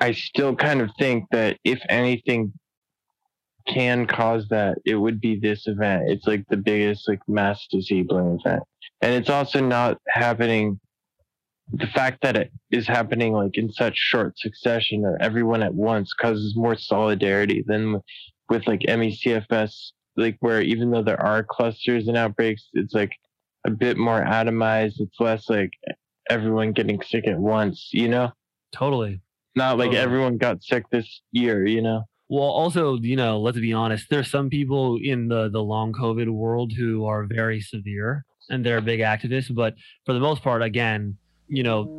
[0.00, 2.52] I still kind of think that if anything
[3.68, 6.10] can cause that, it would be this event.
[6.10, 8.62] It's like the biggest like mass disabling event,
[9.00, 10.80] and it's also not happening
[11.72, 16.12] the fact that it is happening like in such short succession or everyone at once
[16.12, 18.02] causes more solidarity than with,
[18.50, 23.12] with like MECFS, like where even though there are clusters and outbreaks, it's like
[23.66, 24.94] a bit more atomized.
[24.98, 25.70] It's less like
[26.28, 28.32] everyone getting sick at once, you know?
[28.72, 29.22] Totally.
[29.54, 30.02] Not like Totally.
[30.02, 32.02] everyone got sick this year, you know?
[32.28, 34.06] Well, also, you know, let's be honest.
[34.08, 38.80] There's some people in the the long COVID world who are very severe and they're
[38.80, 39.74] big activists, but
[40.06, 41.98] for the most part, again, you know,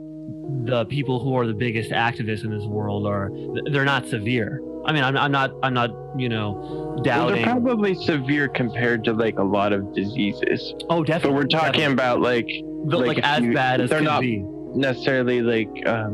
[0.66, 3.30] the people who are the biggest activists in this world are
[3.72, 4.62] they're not severe.
[4.86, 6.52] I mean, I'm, I'm not I'm not you know
[6.96, 7.36] Well, doubting.
[7.44, 10.74] they're probably severe compared to like a lot of diseases.
[10.90, 11.30] oh, definitely.
[11.32, 11.94] But we're talking definitely.
[11.94, 14.44] about like The- like like, as you- bad as they're not- be.
[14.76, 16.14] necessarily like um,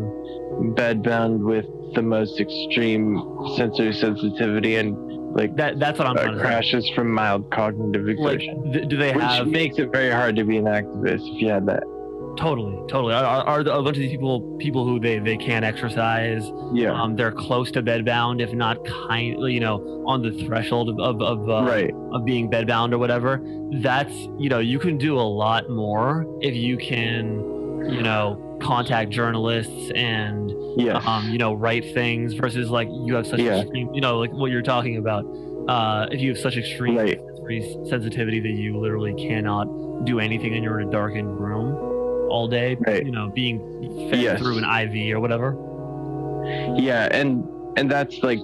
[0.75, 1.65] bedbound with
[1.95, 3.21] the most extreme
[3.55, 4.95] sensory sensitivity and
[5.35, 6.39] like That that's what I'm uh, say.
[6.41, 10.43] crashes from mild cognitive Like, th- do they which have makes it very hard to
[10.43, 11.83] be an activist if you had that.
[12.37, 16.43] Totally totally are, are, a bunch of these people people who they they can't exercise
[16.73, 20.99] Yeah, um they're close to bedbound if not kind you know on the threshold of
[20.99, 21.91] of, of uh, right.
[22.13, 23.41] of being bedbound or whatever
[23.81, 27.35] that's you know you can do a lot more if you can
[27.89, 31.03] you know contact journalists and Yes.
[31.07, 33.61] um you know write things versus like you have such Yeah.
[33.61, 35.25] extreme you know like what you're talking about
[35.67, 37.19] uh if you have such extreme Right.
[37.89, 39.65] sensitivity that you literally cannot
[40.05, 41.88] do anything and you're in a darkened room
[42.29, 43.05] all day Right.
[43.05, 43.59] you know being
[44.09, 44.39] fed Yes.
[44.39, 45.55] through an iv or whatever
[46.77, 47.43] yeah, and
[47.77, 48.39] and that's like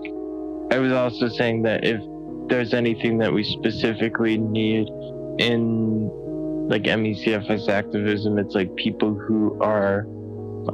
[0.71, 2.00] I was also saying that if
[2.50, 4.88] there's anything that we specifically need
[5.39, 6.10] in
[6.69, 10.06] like MECFS activism, it's like people who are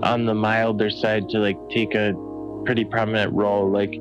[0.04, 2.14] on the milder side to like take a
[2.66, 3.70] pretty prominent role.
[3.70, 3.92] Like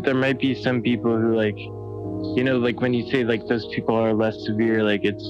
[0.04, 1.58] there might be some people who like
[2.36, 5.24] you know, like when you say like those people are less severe, like it's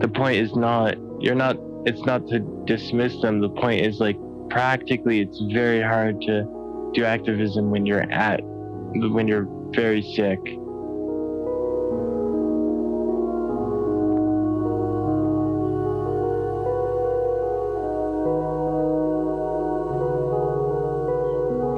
[0.00, 3.40] the point is not you're not it's not to dismiss them.
[3.40, 4.16] The point is like
[4.50, 10.38] practically it's very hard to do activism when you're at when you're very sick.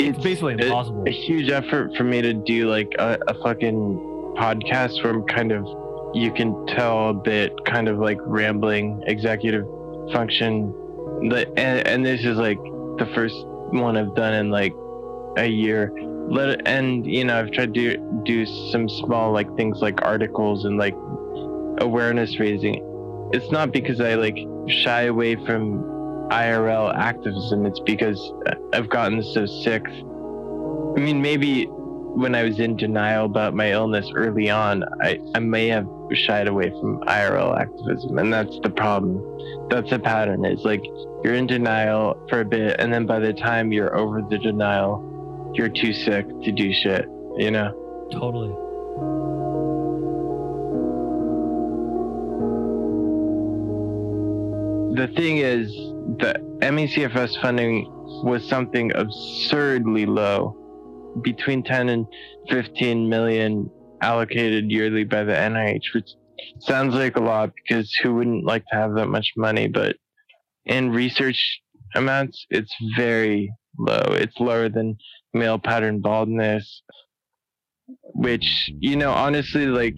[0.01, 4.35] it's basically a- impossible a huge effort for me to do like a, a fucking
[4.37, 5.65] podcast where I'm kind of
[6.15, 9.65] you can tell a bit kind of like rambling executive
[10.13, 10.73] function.
[11.29, 12.59] The, and, and this is like
[12.99, 13.37] the first
[13.73, 14.75] one I've done in like
[15.37, 15.93] a year.
[16.29, 20.79] Let and you know I've tried to do some small like things like articles and
[20.79, 20.95] like
[21.79, 22.81] awareness raising.
[23.33, 24.39] It's not because I like
[24.69, 25.83] shy away from
[26.31, 27.67] IRL activism.
[27.67, 28.33] It's because
[28.73, 29.85] I've gotten so sick.
[29.87, 31.69] I mean, maybe
[32.15, 36.49] when I was in denial about my illness early on, I, I may have shied
[36.49, 38.19] away from IRL activism.
[38.19, 39.21] And that's the problem.
[39.69, 40.45] That's the pattern.
[40.45, 40.85] It's like
[41.25, 45.53] you're in denial for a bit, and then by the time you're over the denial,
[45.55, 47.81] you're too sick to do shit, you know?
[48.13, 48.55] totally
[54.95, 55.73] the thing is
[56.19, 57.87] the MECFS funding
[58.23, 60.57] was something absurdly low,
[61.23, 62.07] between 10 and
[62.51, 66.11] 15 million allocated yearly by the NIH, which
[66.61, 69.69] sounds like a lot because who wouldn't like to have that much money?
[69.69, 69.97] But
[70.67, 71.61] in research
[71.95, 74.03] amounts, it's very low.
[74.09, 74.97] It's lower than
[75.33, 76.83] male pattern baldness,
[78.15, 79.95] which, you know, honestly, like,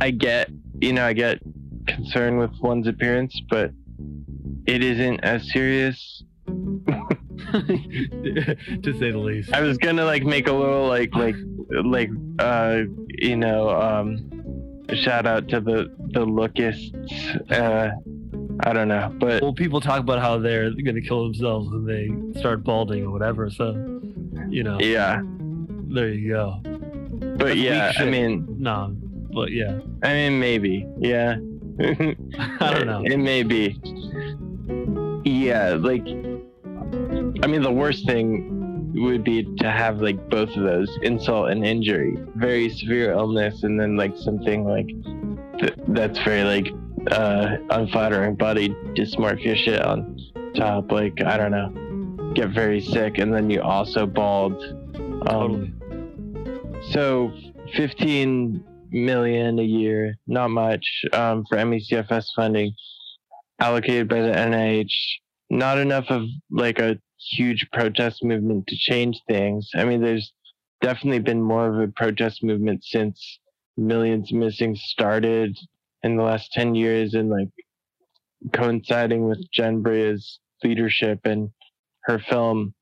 [0.00, 0.50] I get,
[0.80, 1.38] you know, I get
[1.86, 3.70] concerned with one's appearance, but
[4.66, 6.24] it isn't as serious.
[6.46, 11.36] to say the least I was gonna like make a little like like
[11.84, 14.30] like uh you know um
[14.94, 16.92] shout out to the the lookists
[17.50, 17.90] uh
[18.60, 22.40] I don't know but well people talk about how they're gonna kill themselves when they
[22.40, 23.70] start balding or whatever so
[24.48, 25.20] you know yeah
[25.94, 26.60] There you go.
[26.64, 28.96] But That's yeah, I mean, No,
[29.32, 30.84] but yeah, I mean, maybe.
[30.98, 31.36] Yeah.
[31.80, 33.02] I don't know.
[33.04, 33.78] It may be.
[35.24, 36.04] Yeah, like,
[37.44, 41.62] I mean, the worst thing would be to have like both of those insult and
[41.62, 44.86] injury, very severe illness, and then like something like
[45.58, 46.72] th- that's very like
[47.10, 50.18] uh, unflattering body dysmorphia shit on
[50.56, 50.90] top.
[50.90, 54.54] Like, I don't know, get very sick, and then you also bald.
[55.28, 56.92] Um, Totally.
[56.92, 57.30] so
[57.74, 62.72] 15 million a year, not much um, for MECFS funding
[63.60, 64.88] allocated by the NIH.
[65.50, 66.98] Not enough of like a
[67.30, 69.70] huge protest movement to change things.
[69.74, 70.32] I mean, there's
[70.80, 73.40] definitely been more of a protest movement since
[73.76, 75.56] Millions Missing started
[76.02, 77.48] in the last 10 years and like
[78.52, 81.50] coinciding with Jen Brea's leadership and
[82.04, 82.74] her film.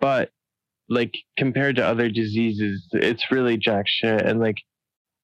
[0.00, 0.30] But
[0.88, 4.22] like compared to other diseases, it's really jack shit.
[4.22, 4.58] And like,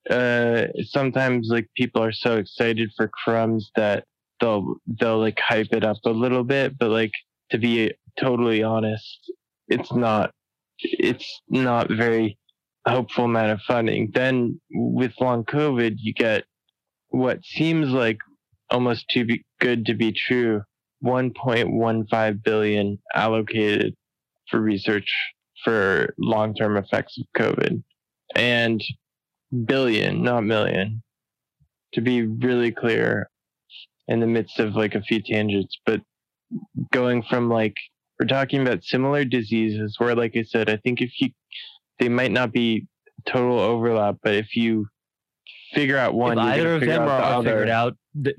[0.09, 4.05] uh, sometimes like people are so excited for crumbs that
[4.40, 6.78] they'll they'll like hype it up a little bit.
[6.78, 7.12] But like
[7.50, 9.30] to be totally honest,
[9.68, 10.30] it's not
[10.78, 12.38] it's not very
[12.86, 14.10] hopeful amount of funding.
[14.12, 16.44] Then with long COVID, you get
[17.08, 18.18] what seems like
[18.70, 19.26] almost too
[19.60, 20.62] good to be true.
[21.04, 23.94] 1.15 billion allocated
[24.50, 25.12] for research
[25.62, 27.82] for long-term effects of COVID,
[28.34, 28.82] and
[29.66, 31.02] billion, not million,
[31.92, 33.28] to be really clear.
[34.06, 36.02] In the midst of like a few tangents, but
[36.92, 37.74] going from like
[38.18, 41.30] we're talking about similar diseases where, like I said, I think if you
[41.98, 42.86] they might not be
[43.26, 44.86] total overlap, but if you
[45.72, 48.36] figure out one, either of them are, the are figured out, th-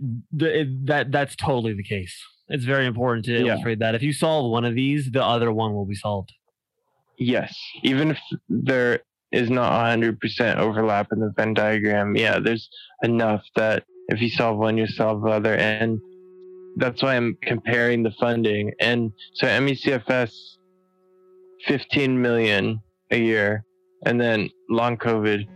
[0.85, 2.15] that that's totally the case.
[2.47, 3.51] It's very important to Yeah.
[3.53, 6.33] illustrate that if you solve one of these, the other one will be solved.
[7.17, 8.19] Yes, even if
[8.49, 8.99] there
[9.31, 12.69] is not 100% overlap in the Venn diagram, yeah, there's
[13.03, 15.55] enough that if you solve one, you solve the other.
[15.55, 15.99] And
[16.77, 18.71] that's why I'm comparing the funding.
[18.79, 20.31] And so MECFS,
[21.67, 23.65] 15 million a year,
[24.05, 25.47] and then long COVID,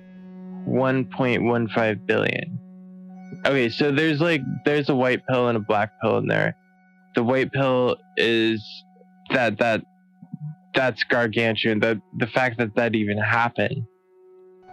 [0.68, 2.60] 1.15 billion.
[3.46, 6.56] Okay, so there's like, there's a white pill and a black pill in there.
[7.16, 8.64] The white pill is
[9.32, 9.84] that, that
[10.74, 11.80] that's gargantuan.
[11.80, 13.84] The the fact that that even happened,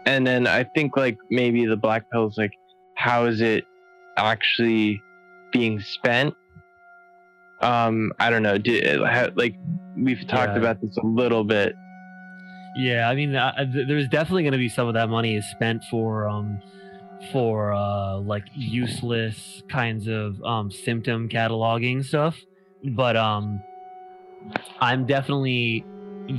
[0.05, 2.53] and then I think like maybe the black pill is like,
[2.97, 3.65] how is it
[4.17, 5.03] actually
[5.57, 6.35] being spent?
[7.63, 8.59] Um, I don't know.
[8.59, 9.01] Did
[9.37, 9.55] like
[9.97, 10.59] we've talked Yeah.
[10.59, 11.75] about this a little bit.
[12.77, 15.47] Yeah, I mean, uh, th- there's definitely going to be some of that money is
[15.51, 16.61] spent for um
[17.33, 22.37] for uh like useless kinds of um symptom cataloging stuff,
[22.95, 23.61] but um
[24.81, 25.85] I'm definitely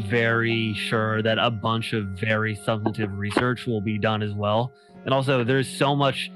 [0.09, 4.71] very sure that a bunch of very substantive research will be done as well.
[5.05, 6.29] And also there's so much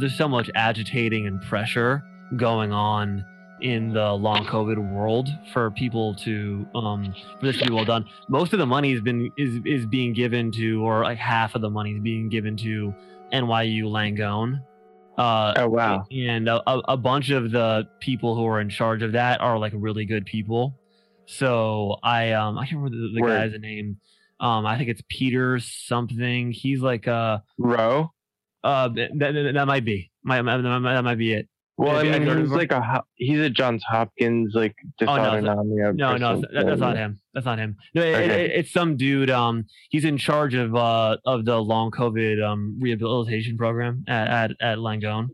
[0.00, 2.02] there's so much agitating and pressure
[2.36, 3.24] going on
[3.60, 8.04] in the long COVID world for people to um for this to be well done.
[8.28, 11.60] Most of the money has been is is being given to or like half of
[11.62, 12.92] the money is being given to
[13.32, 14.62] NYU Langone.
[15.16, 16.04] Uh Oh wow.
[16.10, 19.58] and a, a a bunch of the people who are in charge of that are
[19.58, 20.74] like really good people.
[21.26, 23.20] So I um I can't remember the, the
[23.50, 23.98] guy's name.
[24.40, 26.50] Um I think it's Peter something.
[26.50, 28.10] He's like uh Row.
[28.64, 30.10] uh that, that, that might be.
[30.24, 31.48] Might, might- that might, that might be it.
[31.82, 35.16] Well, I Have you- have mean, he's like a he's a Johns Hopkins like Oh,
[35.16, 35.44] no, it's.
[35.96, 37.20] No, no, that, that's not him.
[37.34, 37.76] That's not him.
[37.94, 38.44] No, it, Okay.
[38.44, 39.30] it, it's some dude.
[39.30, 44.50] Um, he's in charge of uh of the long COVID um rehabilitation program at at,
[44.60, 45.28] at Langone.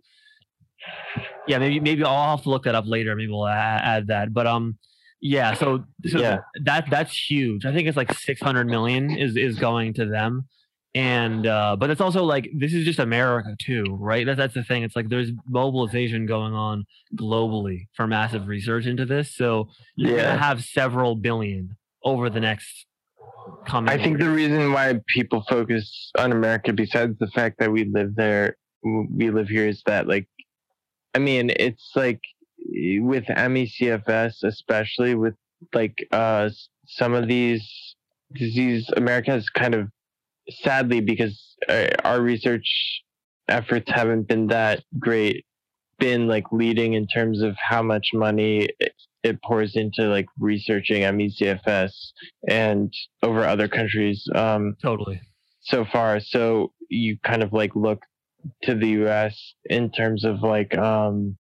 [1.46, 3.14] Yeah, maybe maybe I'll have to look that up later.
[3.16, 4.32] Maybe we'll a- add that.
[4.32, 4.78] But um,
[5.20, 5.54] yeah.
[5.54, 6.38] So so Yeah.
[6.64, 7.64] that that's huge.
[7.66, 10.46] I think it's like six hundred million is is going to them.
[10.94, 14.24] And uh, but it's also like this is just America too, right?
[14.26, 14.82] That, that's the thing.
[14.82, 19.34] It's like there's mobilization going on globally for massive research into this.
[19.34, 20.28] So you're Yeah.
[20.30, 22.86] gonna have several billion over the next
[23.66, 23.90] coming.
[23.92, 28.14] I think the reason why people focus on America, besides the fact that we live
[28.16, 30.26] there, we live here, is that like,
[31.14, 32.20] I mean, it's like
[33.00, 35.34] with MECFS, especially with
[35.74, 36.48] like uh
[36.86, 37.94] some of these
[38.32, 39.88] disease, America has kind of
[40.50, 43.02] sadly because uh, our research
[43.48, 45.44] efforts haven't been that great,
[45.98, 48.92] been like leading in terms of how much money it,
[49.22, 51.92] it pours into like researching MECFS
[52.48, 52.92] and
[53.22, 55.20] over other countries um, totally.
[55.60, 56.20] so far.
[56.20, 58.00] So you kind of like look
[58.62, 59.54] to the U.S.
[59.64, 61.36] in terms of like um,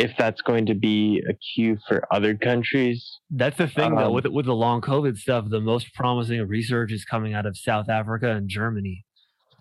[0.00, 3.18] if that's going to be a cue for other countries.
[3.30, 5.44] That's the thing, though, Um, with with the long COVID stuff.
[5.50, 9.04] The most promising research is coming out of South Africa and Germany.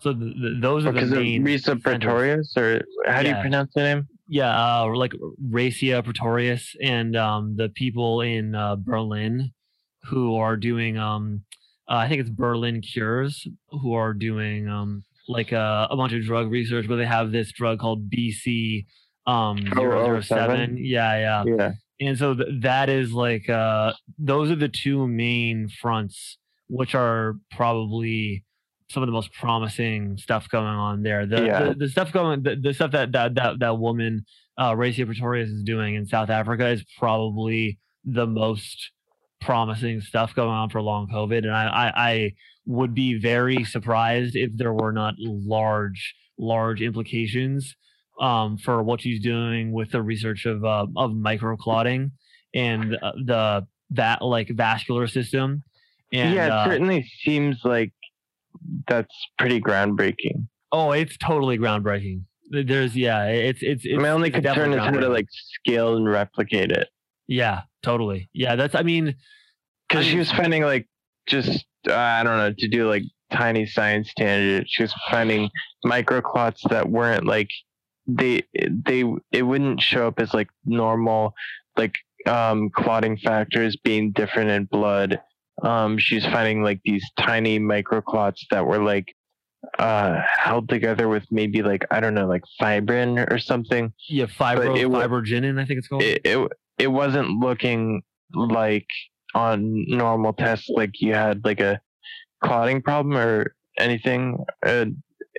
[0.02, 1.44] So those are the main.
[1.44, 1.82] Risa.
[1.82, 4.08] Pretorius, or how do you pronounce the name?
[4.30, 5.14] Yeah, uh, like
[5.44, 9.52] Resia Pretorius and um, the people in uh, Berlin
[10.04, 11.44] who are doing, um,
[11.90, 16.24] uh, I think it's Berlin Cures, who are doing um, like uh, a bunch of
[16.24, 18.86] drug research where they have this drug called BC
[19.30, 20.22] um, Oh, 007.
[20.22, 20.78] 07?
[20.78, 21.44] Yeah, yeah.
[21.58, 21.72] Yeah.
[22.02, 26.38] And so th- that is like, uh, those are the two main fronts,
[26.70, 28.44] which are probably
[28.90, 31.26] some of the most promising stuff going on there.
[31.26, 31.64] The, Yeah.
[31.64, 34.26] the, the stuff going, the, the stuff that, that, that, that woman,
[34.58, 38.92] uh, Resia Pretorius is doing in South Africa is probably the most
[39.42, 41.40] promising stuff going on for long COVID.
[41.40, 42.34] And I, I, I
[42.66, 47.76] would be very surprised if there were not large, large implications
[48.20, 52.12] um, for what she's doing with the research of uh, of microclotting
[52.54, 55.64] and uh, the that like vascular system.
[56.12, 57.94] And, yeah, it uh, certainly seems like
[58.88, 60.48] that's pretty groundbreaking.
[60.72, 62.24] oh, it's totally groundbreaking.
[62.52, 63.84] There's yeah, it's it's.
[63.86, 66.90] it's My only it's concern is how to like scale and replicate it.
[67.28, 68.30] Yeah, totally.
[68.34, 68.74] Yeah, that's.
[68.74, 69.16] I mean,
[69.88, 70.88] Because I she was finding like
[71.28, 74.68] just uh, I don't know to do like tiny science tangent.
[74.68, 75.50] She was finding
[75.86, 77.50] microclots that weren't like
[78.08, 81.34] they they it wouldn't show up as like normal
[81.78, 81.94] like
[82.26, 85.20] um clotting factors being different in blood.
[85.62, 89.14] Um, she's finding like these tiny microclots that were like
[89.78, 93.94] uh held together with maybe like I don't know like fibrin or something.
[94.08, 96.02] yeah, fibro it fibroginin, I think it's called.
[96.02, 98.02] It it, it wasn't looking
[98.34, 98.88] like
[99.36, 101.82] on normal tests like you had like a
[102.44, 104.38] clotting problem or anything.
[104.66, 104.86] Uh,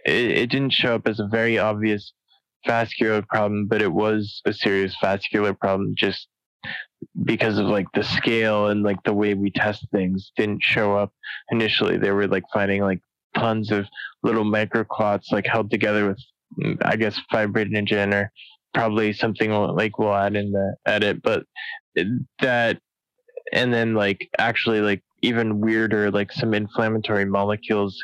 [0.04, 2.12] it, it didn't show up as a very obvious
[2.66, 6.28] vascular problem, but it was a serious vascular problem just
[7.24, 11.12] because of like the scale and like the way we test things didn't show up
[11.50, 11.96] initially.
[11.96, 13.00] They were like finding like
[13.34, 13.86] tons of
[14.22, 18.32] little microclots like held together with I guess fibrinogen or
[18.74, 21.44] probably something like we'll add in the edit, but
[22.40, 22.78] that
[23.52, 27.96] and then like actually like even weirder like some inflammatory molecules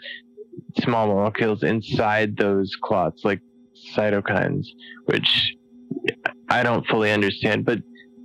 [0.82, 3.40] small molecules inside those clots like
[3.94, 4.66] cytokines
[5.06, 5.54] which
[6.48, 7.78] i don't fully understand but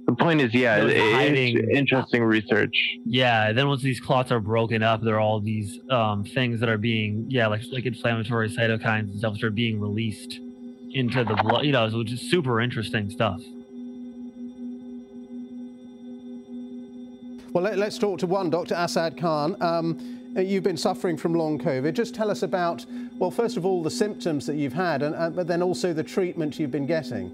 [0.08, 0.98] the point is yeah Those it-
[1.58, 5.80] it's interesting research Yeah, then once these clots are broken up, there are all these
[5.90, 9.80] um, things that are being, yeah, like like inflammatory cytokines and stuff that are being
[9.80, 10.40] released
[10.92, 11.66] into the blood.
[11.66, 13.42] You know, so which is super interesting stuff.
[17.54, 18.76] Well, let, us talk to one, Dr.
[18.76, 19.56] Asad Khan.
[19.62, 21.94] Um, you've been suffering from long COVID.
[21.94, 22.86] Just tell us about,
[23.18, 26.04] well, first of all, the symptoms that you've had, and, uh, but then also the
[26.04, 27.32] treatment you've been getting.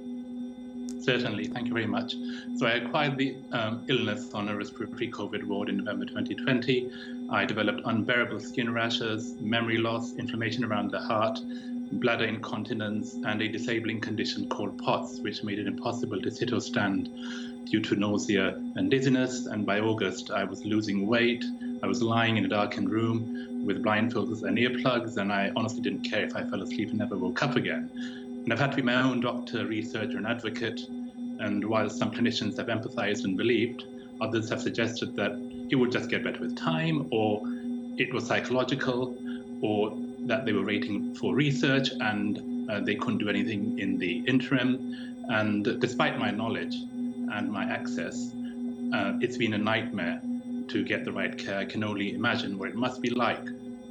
[1.02, 2.16] Certainly, thank you very much.
[2.58, 6.92] So I acquired the um, illness on a respiratory COVID ward in November 2020.
[7.30, 11.40] I developed unbearable skin rashes, memory loss, inflammation around the heart,
[11.94, 16.60] bladder incontinence, and a disabling condition called POTS, which made it impossible to sit or
[16.60, 17.10] stand
[17.70, 19.46] due to nausea and dizziness.
[19.46, 21.46] And by August, I was losing weight.
[21.84, 26.02] I was lying in a darkened room with blindfolds and earplugs, and I honestly didn't
[26.10, 27.92] care if I fell asleep and never woke up again.
[28.44, 30.82] And I've had to be my own doctor, researcher, and advocate.
[31.40, 33.84] And while some clinicians have empathized and believed,
[34.22, 35.34] others have suggested that
[35.70, 37.42] it would just get better with time, or
[37.98, 39.16] it was psychological,
[39.62, 44.24] or that they were waiting for research and uh, they couldn't do anything in the
[44.28, 45.26] interim.
[45.30, 48.34] And despite my knowledge and my access,
[48.94, 50.22] uh, it's been a nightmare
[50.70, 51.58] to get the right care.
[51.58, 53.46] I can only imagine what it must be like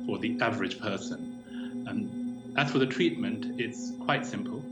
[0.06, 1.84] for the average person.
[1.86, 4.64] And as for the treatment, it's quite simple.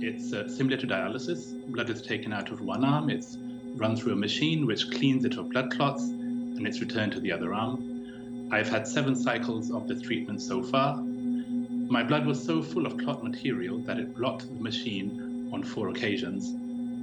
[0.00, 1.66] It's uh, similar to dialysis.
[1.72, 3.38] Blood is taken out of one arm, it's
[3.76, 7.32] run through a machine which cleans it of blood clots, and it's returned to the
[7.32, 8.48] other arm.
[8.52, 10.96] I've had seven cycles of this treatment so far.
[10.96, 15.88] My blood was so full of clot material that it blocked the machine on four
[15.88, 16.54] occasions.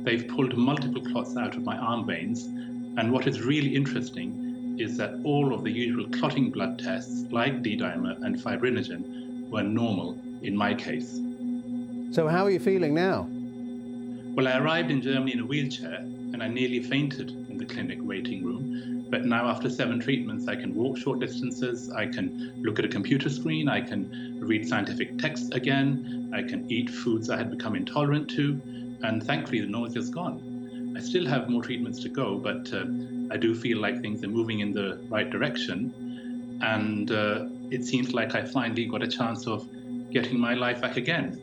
[0.04, 2.48] They've pulled multiple clots out of my arm veins,
[2.98, 7.62] and what is really interesting is that all of the usual clotting blood tests, like
[7.62, 11.20] D-dimer and fibrinogen, were normal in my case.
[12.12, 13.28] So, how are you feeling now?
[14.36, 16.00] Well, I arrived in Germany in a wheelchair
[16.34, 19.06] and I nearly fainted in the clinic waiting room.
[19.10, 22.88] But now, after seven treatments, I can walk short distances, I can look at a
[22.88, 27.76] computer screen, I can read scientific texts again, I can eat foods I had become
[27.76, 28.62] intolerant to,
[29.04, 30.51] and thankfully the nausea's gone.
[30.96, 32.86] I still have more treatments to go, but uh,
[33.32, 36.60] I do feel like things are moving in the right direction.
[36.62, 39.68] And uh, it seems like I finally got a chance of
[40.12, 41.42] getting my life back again.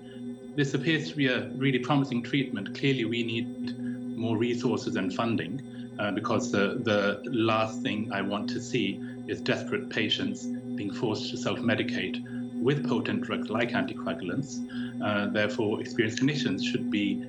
[0.57, 2.76] this appears to be a really promising treatment.
[2.78, 3.78] Clearly, we need
[4.16, 5.62] more resources and funding
[5.99, 11.30] uh, because the, the last thing I want to see is desperate patients being forced
[11.30, 12.16] to self medicate
[12.61, 14.51] with potent drugs like anticoagulants.
[15.03, 17.24] Uh, therefore, experienced clinicians should be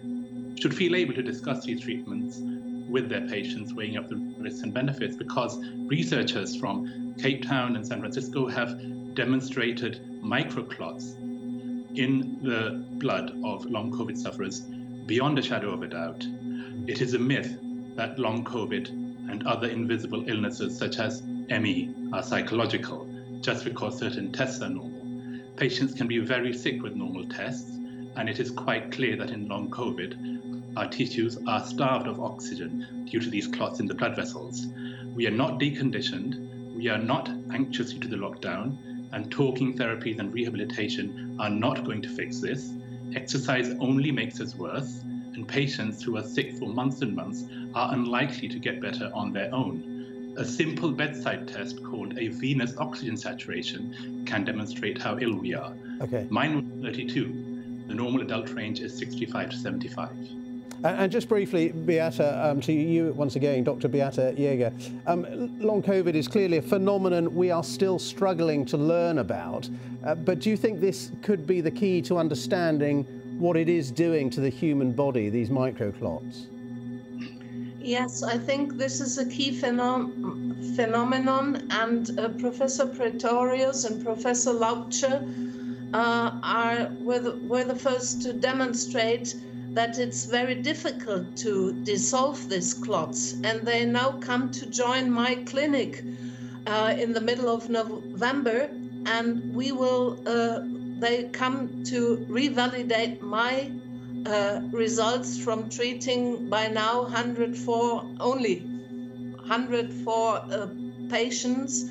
[0.60, 2.42] should feel able to discuss these treatments
[2.90, 7.86] with their patients, weighing up the risks and benefits, because researchers from Cape Town and
[7.86, 8.80] San Francisco have
[9.16, 11.16] demonstrated microclots
[11.98, 14.62] in the blood of long COVID sufferers
[15.06, 16.26] beyond a shadow of a doubt.
[16.88, 17.58] It is a myth
[17.96, 18.90] that long COVID
[19.32, 23.08] and other invisible illnesses such as ME are psychological
[23.42, 25.00] just because certain tests are normal.
[25.56, 27.79] Patients can be very sick with normal tests,
[28.16, 33.06] and it is quite clear that in long COVID, our tissues are starved of oxygen
[33.10, 34.68] due to these clots in the blood vessels.
[35.16, 38.78] We are not deconditioned, we are not anxious due to the lockdown,
[39.12, 42.72] and talking therapies and rehabilitation are not going to fix this.
[43.16, 45.02] Exercise only makes us worse,
[45.34, 49.34] and patients who are sick for months and months are unlikely to get better on
[49.34, 50.36] their own.
[50.38, 55.74] A simple bedside test called a venous oxygen saturation can demonstrate how ill we are.
[56.02, 56.28] Okay.
[56.30, 57.49] Mine was 32.
[57.90, 60.12] The normal adult range is 65 to 75.
[60.12, 63.88] And, and just briefly, Beata, um, to you once again, Dr.
[63.88, 64.72] Beata Jaeger.
[65.08, 65.26] Um,
[65.60, 69.68] long COVID is clearly a phenomenon we are still struggling to learn about.
[70.06, 73.06] Uh, but do you think this could be the key to understanding
[73.40, 76.46] what it is doing to the human body, these microclots?
[77.80, 84.54] Yes, I think this is a key phenom- phenomenon, and uh, Professor Pretorius and Professor
[84.54, 85.49] Laubscher
[85.94, 89.36] uh, are were the, were the first to demonstrate
[89.74, 95.36] that it's very difficult to dissolve these clots, and they now come to join my
[95.46, 96.04] clinic
[96.68, 98.70] uh, in the middle of November,
[99.06, 100.20] and we will.
[100.28, 100.62] Uh,
[101.00, 103.72] they come to revalidate my
[104.26, 110.68] uh, results from treating by now 104 only 104 uh,
[111.10, 111.86] patients.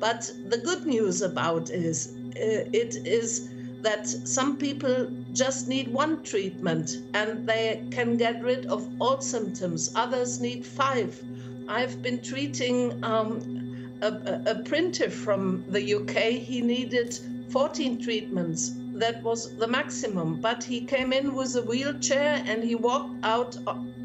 [0.00, 3.50] But the good news about is it is
[3.82, 9.92] that some people just need one treatment and they can get rid of all symptoms.
[9.94, 11.22] Others need five.
[11.68, 16.40] I've been treating um, a, a printer from the UK.
[16.42, 17.18] He needed
[17.50, 20.40] 14 treatments that was the maximum.
[20.40, 23.56] But he came in with a wheelchair and he walked out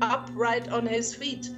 [0.01, 1.49] upright on his feet.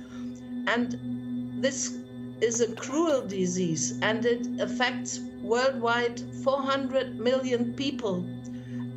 [0.67, 1.97] And this
[2.41, 8.25] is a cruel disease and it affects worldwide 400 million people.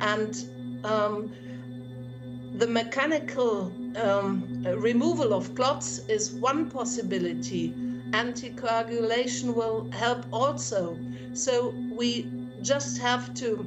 [0.01, 1.31] And um,
[2.55, 7.73] the mechanical um, removal of clots is one possibility.
[8.11, 10.97] Anticoagulation will help also.
[11.33, 12.31] So we
[12.61, 13.65] just have to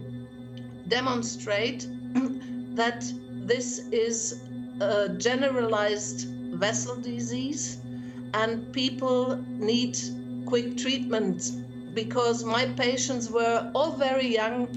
[0.88, 1.86] demonstrate
[2.74, 3.10] that
[3.46, 4.40] this is
[4.80, 7.78] a generalized vessel disease
[8.34, 9.98] and people need
[10.46, 11.52] quick treatment
[11.94, 14.68] because my patients were all very young,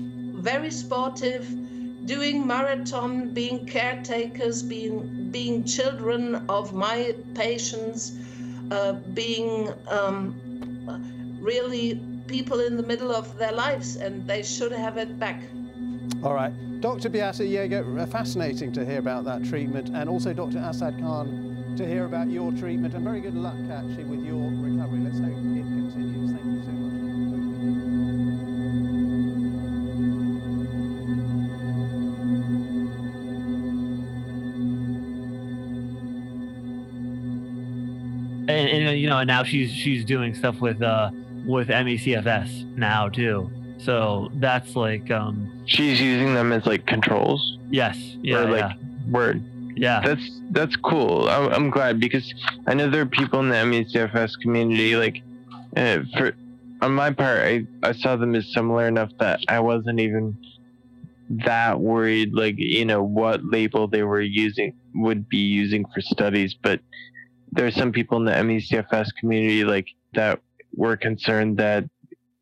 [0.41, 1.47] very sportive,
[2.05, 8.13] doing marathon, being caretakers, being being children of my patients,
[8.71, 14.97] uh, being um, really people in the middle of their lives, and they should have
[14.97, 15.41] it back.
[16.23, 16.53] All right.
[16.81, 17.09] Dr.
[17.09, 20.59] Beata Jaeger, fascinating to hear about that treatment, and also Dr.
[20.59, 24.99] Asad Khan to hear about your treatment, and very good luck actually with your recovery.
[24.99, 26.31] Let's hope it continues.
[26.31, 26.95] Thank you so much.
[38.47, 41.09] And, and you know, and now she's she's doing stuff with uh
[41.45, 43.49] with MECFS now too.
[43.79, 47.57] So that's like um She's using them as like controls.
[47.69, 48.73] yes, yeah, or like yeah.
[49.09, 49.43] word.
[49.75, 50.01] Yeah.
[50.03, 51.29] That's that's cool.
[51.29, 52.33] I'm, I'm glad because
[52.67, 55.21] I know there are people in the MECFS community like
[55.75, 56.33] uh, for
[56.81, 60.37] on my part I, I saw them as similar enough that I wasn't even
[61.29, 66.55] that worried like you know what label they were using would be using for studies
[66.61, 66.79] but
[67.51, 70.39] there are some people in the MECFS community like that
[70.75, 71.89] were concerned that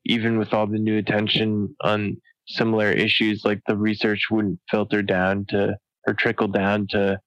[0.05, 2.17] even with all the new attention on
[2.47, 5.77] similar issues like the research wouldn't filter down to
[6.07, 7.19] or trickle down to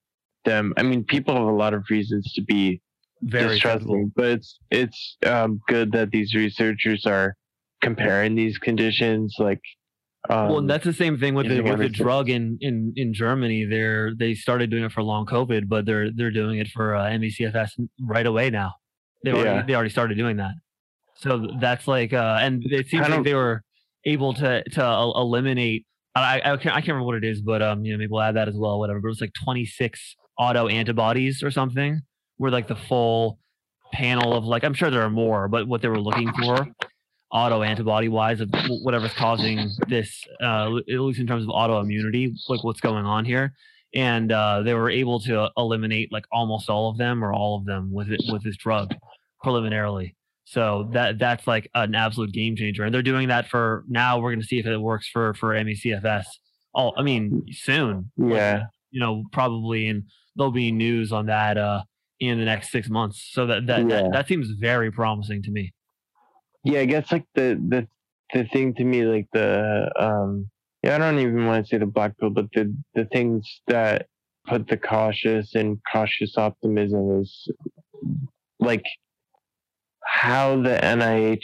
[0.45, 2.81] them i mean people have a lot of reasons to be
[3.21, 7.35] Very distrusting but it's it's um, good that these researchers are
[7.81, 9.61] comparing these conditions like
[10.29, 13.13] um, well, and that's the same thing with the with the drug in, in in
[13.13, 13.63] Germany.
[13.63, 17.05] They're they started doing it for long COVID, but they're they're doing it for uh,
[17.05, 17.69] MECFS
[18.01, 18.73] right away now.
[19.23, 19.63] They already Yeah.
[19.65, 20.55] they already started doing that.
[21.15, 23.63] So that's like, uh, and it seems like they were
[24.05, 25.85] able to to eliminate
[26.23, 28.21] I, I, can't, I can't remember what it is, but um, you know, maybe we'll
[28.21, 28.99] add that as well, whatever.
[28.99, 32.01] But it was like 26 auto antibodies or something,
[32.37, 33.39] where like the full
[33.93, 36.67] panel of like, I'm sure there are more, but what they were looking for
[37.31, 38.49] auto antibody wise of
[38.83, 43.53] whatever's causing this, uh, at least in terms of autoimmunity, like what's going on here.
[43.93, 47.65] And uh, they were able to eliminate like almost all of them or all of
[47.65, 48.93] them with it with this drug
[49.41, 50.15] preliminarily.
[50.49, 54.17] So that that's like an absolute game changer, and they're doing that for now.
[54.17, 56.23] We're going to see if it works for for ME/CFS.
[56.73, 58.11] Oh, I mean, soon.
[58.17, 58.67] Yeah.
[58.91, 60.03] You know, probably, and
[60.37, 61.81] there'll be news on that uh,
[62.21, 63.27] in the next six months.
[63.33, 64.03] So that that, Yeah.
[64.03, 65.73] that that seems very promising to me.
[66.63, 67.85] Yeah, I guess like the the
[68.33, 70.49] the thing to me, like the um,
[70.81, 74.05] yeah, I don't even want to say the black pill, but the the things that
[74.47, 77.51] put the cautious and cautious optimism is
[78.61, 78.83] like
[80.07, 81.39] how the NIH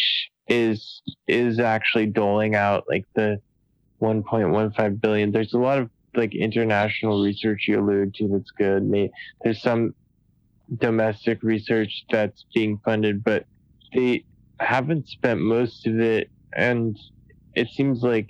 [0.47, 3.39] is is actually doling out like the
[4.01, 5.31] 1.15 billion.
[5.31, 9.11] There's a lot of like international research you allude to that's good.
[9.43, 9.93] There's some
[10.77, 13.45] domestic research that's being funded, but
[13.93, 14.23] they
[14.59, 16.97] haven't spent most of it, and
[17.55, 18.29] it seems like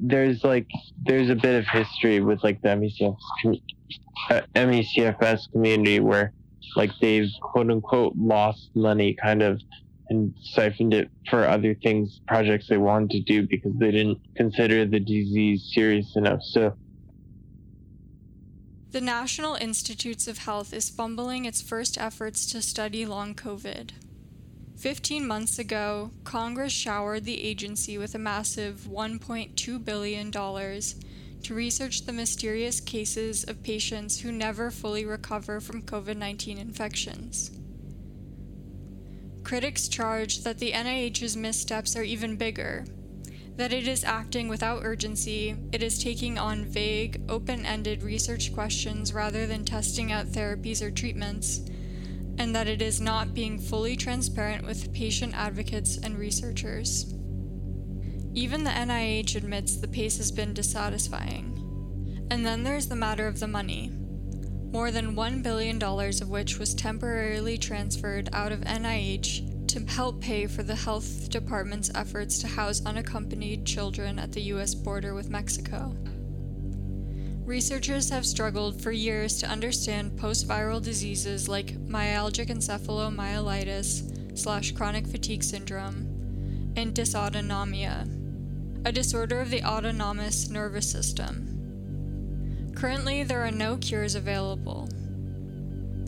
[0.00, 0.68] there's like
[1.04, 3.60] there's a bit of history with like the MECFS,
[4.30, 6.32] uh, MECFS community where
[6.76, 9.60] like they've quote unquote lost money kind of
[10.10, 14.86] and siphoned it for other things projects they wanted to do because they didn't consider
[14.86, 16.74] the disease serious enough so
[18.90, 23.90] The National Institutes of Health is fumbling its first efforts to study long COVID.
[24.78, 30.30] Fifteen months ago, Congress showered the agency with a massive $1.2 billion
[31.42, 37.50] to research the mysterious cases of patients who never fully recover from COVID 19 infections.
[39.44, 42.84] Critics charge that the NIH's missteps are even bigger,
[43.56, 49.12] that it is acting without urgency, it is taking on vague, open ended research questions
[49.12, 51.62] rather than testing out therapies or treatments,
[52.38, 57.14] and that it is not being fully transparent with patient advocates and researchers.
[58.38, 62.24] Even the NIH admits the pace has been dissatisfying.
[62.30, 63.90] And then there's the matter of the money.
[64.70, 70.46] More than $1 billion of which was temporarily transferred out of NIH to help pay
[70.46, 75.96] for the health department's efforts to house unaccompanied children at the US border with Mexico.
[77.44, 85.42] Researchers have struggled for years to understand post-viral diseases like myalgic encephalomyelitis slash chronic fatigue
[85.42, 88.08] syndrome and dysautonomia,
[88.84, 92.72] a disorder of the autonomous nervous system.
[92.74, 94.88] Currently, there are no cures available.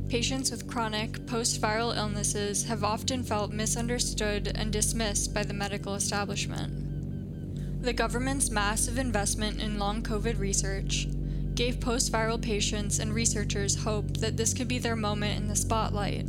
[0.09, 7.83] Patients with chronic post-viral illnesses have often felt misunderstood and dismissed by the medical establishment.
[7.83, 11.07] The government's massive investment in long COVID research
[11.55, 15.57] gave post viral patients and researchers hope that this could be their moment in the
[15.57, 16.27] spotlight.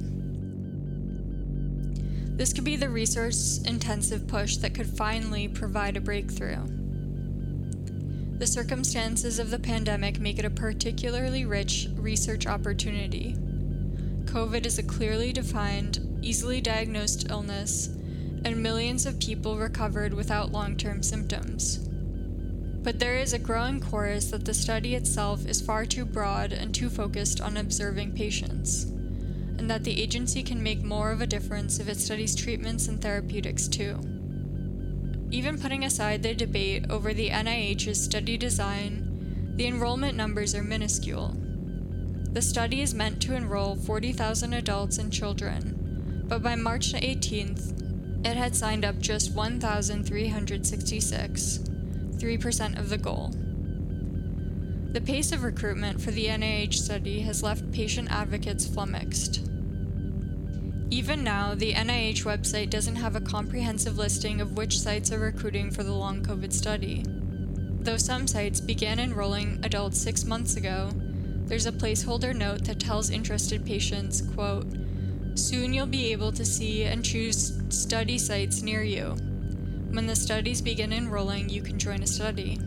[2.41, 6.65] This could be the resource intensive push that could finally provide a breakthrough.
[8.39, 13.35] The circumstances of the pandemic make it a particularly rich research opportunity.
[14.25, 17.89] COVID is a clearly defined, easily diagnosed illness,
[18.43, 21.77] and millions of people recovered without long term symptoms.
[22.81, 26.73] But there is a growing chorus that the study itself is far too broad and
[26.73, 28.91] too focused on observing patients,
[29.61, 32.99] and that the agency can make more of a difference if it studies treatments and
[32.99, 33.95] therapeutics too.
[35.29, 41.37] Even putting aside the debate over the NIH's study design, the enrollment numbers are minuscule.
[42.31, 48.35] The study is meant to enroll 40,000 adults and children, but by March 18th, it
[48.35, 53.29] had signed up just 1,366, 3% of the goal.
[54.91, 59.50] The pace of recruitment for the NIH study has left patient advocates flummoxed.
[60.93, 65.71] Even now, the NIH website doesn't have a comprehensive listing of which sites are recruiting
[65.71, 67.05] for the long COVID study.
[67.07, 70.89] Though some sites began enrolling adults six months ago,
[71.45, 74.67] there's a placeholder note that tells interested patients, quote,
[75.35, 79.15] Soon you'll be able to see and choose study sites near you.
[79.91, 82.59] When the studies begin enrolling, you can join a study.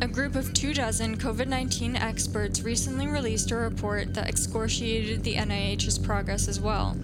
[0.00, 5.34] A group of two dozen COVID 19 experts recently released a report that excoriated the
[5.34, 6.96] NIH's progress as well,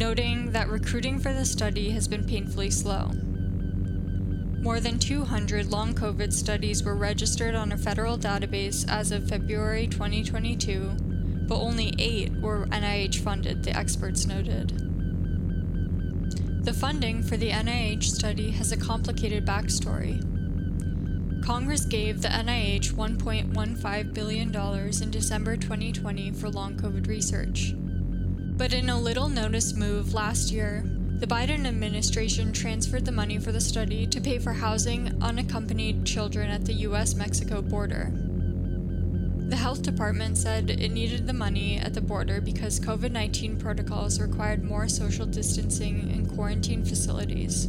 [0.00, 3.10] noting that recruiting for the study has been painfully slow.
[4.62, 9.86] More than 200 long COVID studies were registered on a federal database as of February
[9.86, 10.96] 2022,
[11.46, 14.70] but only eight were NIH funded, the experts noted.
[16.64, 20.18] The funding for the NIH study has a complicated backstory.
[21.44, 24.54] Congress gave the NIH $1.15 billion
[25.02, 27.74] in December 2020 for long COVID research.
[28.60, 33.52] But in a little noticed move last year, the Biden administration transferred the money for
[33.52, 38.12] the study to pay for housing unaccompanied children at the US Mexico border.
[39.48, 44.20] The health department said it needed the money at the border because COVID 19 protocols
[44.20, 47.66] required more social distancing and quarantine facilities.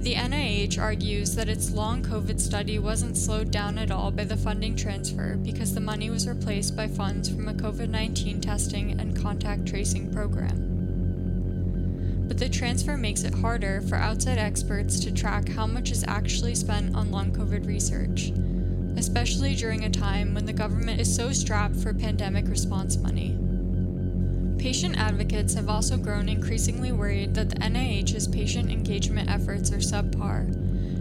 [0.00, 4.36] The NIH argues that its long COVID study wasn't slowed down at all by the
[4.36, 9.20] funding transfer because the money was replaced by funds from a COVID 19 testing and
[9.20, 10.68] contact tracing program.
[12.28, 16.54] But the transfer makes it harder for outside experts to track how much is actually
[16.54, 18.30] spent on long COVID research,
[18.96, 23.36] especially during a time when the government is so strapped for pandemic response money.
[24.58, 30.48] Patient advocates have also grown increasingly worried that the NIH's patient engagement efforts are subpar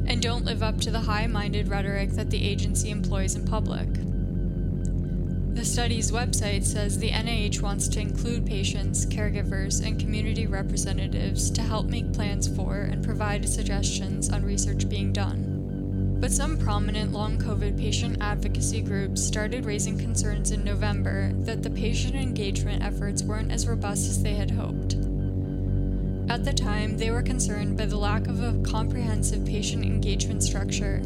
[0.08, 3.90] and don't live up to the high minded rhetoric that the agency employs in public.
[5.56, 11.64] The study's website says the NIH wants to include patients, caregivers, and community representatives to
[11.64, 15.47] help make plans for and provide suggestions on research being done.
[16.20, 21.70] But some prominent long COVID patient advocacy groups started raising concerns in November that the
[21.70, 24.96] patient engagement efforts weren't as robust as they had hoped.
[26.30, 31.02] At the time, they were concerned by the lack of a comprehensive patient engagement structure,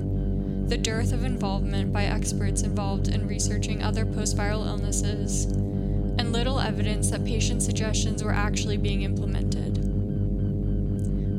[0.68, 6.60] the dearth of involvement by experts involved in researching other post viral illnesses, and little
[6.60, 9.71] evidence that patient suggestions were actually being implemented.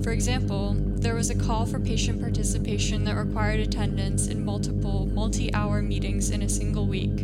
[0.03, 5.55] For example, there was a call for patient participation that required attendance in multiple, multi
[5.55, 7.16] hour meetings in a single week.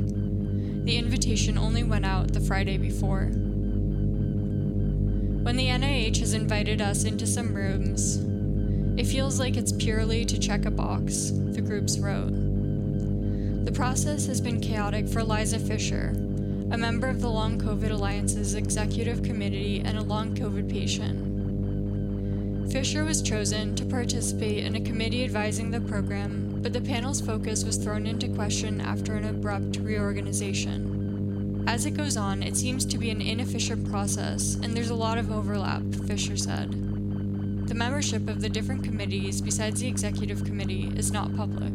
[0.84, 3.30] The invitation only went out the Friday before.
[5.42, 8.18] When the NIH has invited us into some rooms,
[8.96, 12.32] it feels like it's purely to check a box, the groups wrote.
[13.64, 16.10] The process has been chaotic for Liza Fisher,
[16.70, 21.27] a member of the Long COVID Alliance's executive committee and a long COVID patient.
[22.70, 27.64] Fisher was chosen to participate in a committee advising the program, but the panel's focus
[27.64, 31.64] was thrown into question after an abrupt reorganization.
[31.66, 35.16] As it goes on, it seems to be an inefficient process, and there's a lot
[35.16, 36.72] of overlap, Fisher said.
[37.68, 41.74] The membership of the different committees, besides the executive committee, is not public.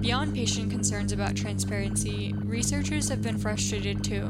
[0.00, 4.28] Beyond patient concerns about transparency, researchers have been frustrated too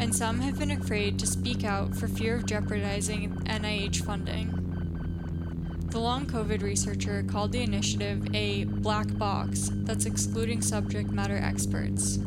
[0.00, 4.56] and some have been afraid to speak out for fear of jeopardizing NIH funding.
[5.90, 12.18] The long COVID researcher called the initiative a black box that's excluding subject matter experts.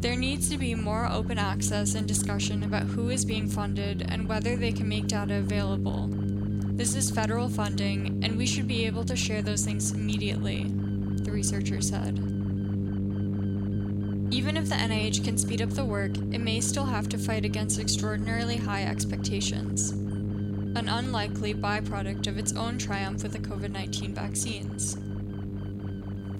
[0.00, 4.28] There needs to be more open access and discussion about who is being funded and
[4.28, 6.08] whether they can make data available.
[6.10, 10.64] This is federal funding, and we should be able to share those things immediately,
[11.22, 12.31] the researcher said.
[14.32, 17.44] Even if the NIH can speed up the work, it may still have to fight
[17.44, 24.14] against extraordinarily high expectations, an unlikely byproduct of its own triumph with the COVID 19
[24.14, 24.96] vaccines.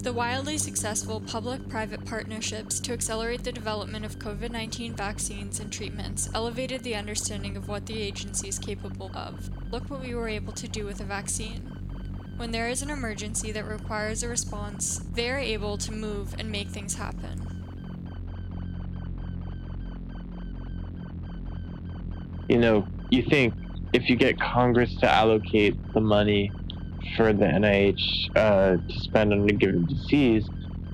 [0.01, 5.71] The wildly successful public private partnerships to accelerate the development of COVID 19 vaccines and
[5.71, 9.51] treatments elevated the understanding of what the agency is capable of.
[9.71, 11.61] Look what we were able to do with a vaccine.
[12.37, 16.51] When there is an emergency that requires a response, they are able to move and
[16.51, 17.62] make things happen.
[22.53, 23.55] You know, you think
[23.93, 26.51] if you get Congress to allocate the money
[27.17, 27.97] for the NIH
[28.35, 30.47] uh, to spend on a given disease,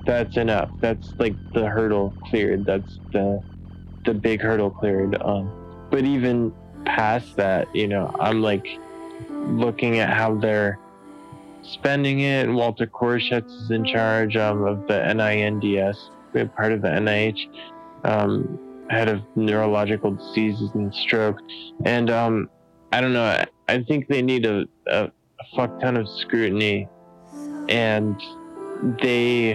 [0.06, 0.70] that's enough.
[0.80, 2.64] That's like the hurdle cleared.
[2.64, 3.42] That's the
[4.06, 5.20] the big hurdle cleared.
[5.20, 5.52] Um,
[5.90, 6.50] but even
[6.86, 8.66] past that, you know, I'm like
[9.28, 10.78] looking at how they're
[11.60, 12.48] spending it.
[12.48, 15.98] Walter Koroshetz is in charge um, of the NINDS,
[16.56, 17.50] part of the NIH.
[18.04, 21.40] Um, head of neurological diseases and stroke.
[21.84, 22.50] And um,
[22.92, 23.44] I don't know.
[23.68, 26.88] I, think they need a, a, a fuck ton of scrutiny,
[27.68, 28.20] and
[29.00, 29.54] they,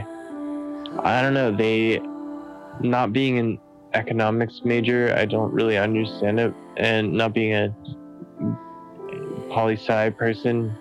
[0.99, 1.55] I don't know.
[1.55, 1.99] They,
[2.79, 3.59] not being an
[3.93, 7.75] economics major, I don't really understand it, and not being a
[9.49, 10.73] poli sci person,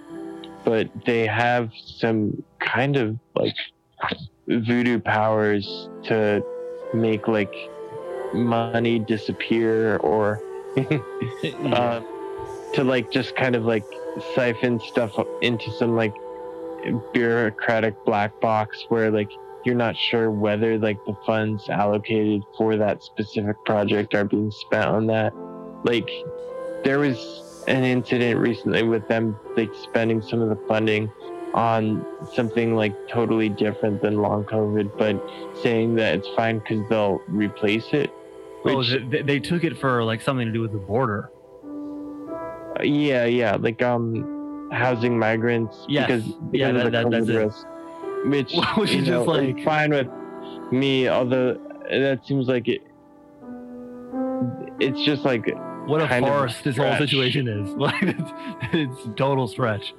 [0.64, 3.54] but they have some kind of like
[4.46, 6.40] voodoo powers to
[6.92, 7.52] make like
[8.34, 10.40] money disappear or
[10.76, 12.00] uh,
[12.72, 13.84] to like just kind of like
[14.34, 15.12] siphon stuff
[15.42, 16.14] into some like
[17.12, 19.30] bureaucratic black box where like
[19.64, 24.86] you're not sure whether like the funds allocated for that specific project are being spent
[24.86, 25.32] on that
[25.84, 26.08] like
[26.84, 31.10] there was an incident recently with them like spending some of the funding
[31.54, 32.04] on
[32.34, 35.16] something like totally different than long COVID, but
[35.62, 38.10] saying that it's fine because they'll replace it.
[38.66, 41.30] Oh, they, they took it for like something to do with the border.
[42.82, 46.06] yeah, yeah, like um, housing migrants Yes.
[46.06, 48.28] because Yeah, because of that- that- that's it.
[48.28, 50.08] which Which you is know, just like- fine with
[50.72, 51.08] me.
[51.08, 51.58] Although
[51.90, 52.82] that seems like it,
[54.80, 55.46] it's just like
[55.86, 57.70] What a farce this whole situation is.
[57.76, 58.30] Like it's,
[58.72, 59.94] it's a total stretch.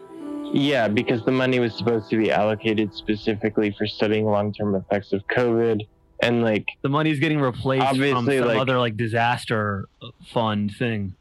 [0.54, 5.26] Yeah, because the money was supposed to be allocated specifically for studying long-term effects of
[5.28, 5.86] COVID,
[6.28, 9.88] and like The money's getting replaced from some like- other like disaster
[10.34, 11.16] fund thing.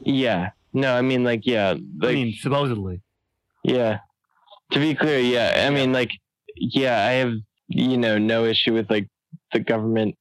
[0.00, 3.00] yeah, no, I mean like yeah, like I mean, supposedly.
[3.64, 4.00] yeah.
[4.72, 6.12] To be clear, yeah, I mean like
[6.56, 7.32] yeah, I have
[7.68, 9.08] you know no issue with like
[9.52, 10.14] the government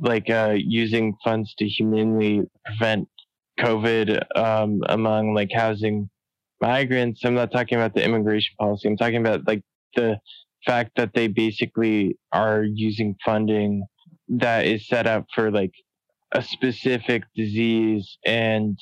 [0.00, 3.08] like uh using funds to humanely prevent
[3.58, 6.08] COVID um among like housing
[6.60, 7.24] migrants.
[7.24, 8.86] I'm not talking about the immigration policy.
[8.88, 9.62] I'm talking about like
[9.96, 10.18] the
[10.66, 13.84] fact that they basically are using funding
[14.28, 15.72] that is set up for like
[16.32, 18.78] a specific disease and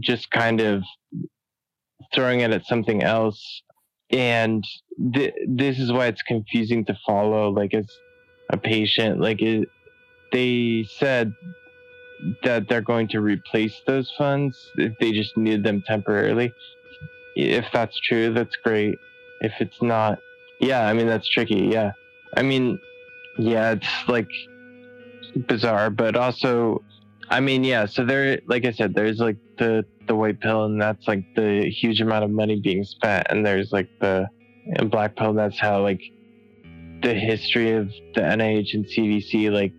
[0.00, 0.82] just kind of
[2.14, 3.62] throwing it at something else.
[4.10, 4.64] And
[5.14, 7.86] th- this is why it's confusing to follow like as
[8.50, 9.20] a patient.
[9.20, 9.68] Like it,
[10.32, 11.32] they said
[12.44, 16.52] that they're going to replace those funds if they just need them temporarily.
[17.34, 18.96] If that's true that's great.
[19.40, 20.18] If it's not
[20.60, 21.92] yeah i mean that's tricky yeah.
[22.36, 22.78] I mean
[23.38, 24.28] yeah it's like
[25.46, 26.82] bizarre but also
[27.28, 30.80] i mean yeah so there like i said there's like the the white pill and
[30.80, 34.26] that's like the huge amount of money being spent and there's like the
[34.86, 36.00] black pill that's how like
[37.02, 39.72] the history of the nih and cdc like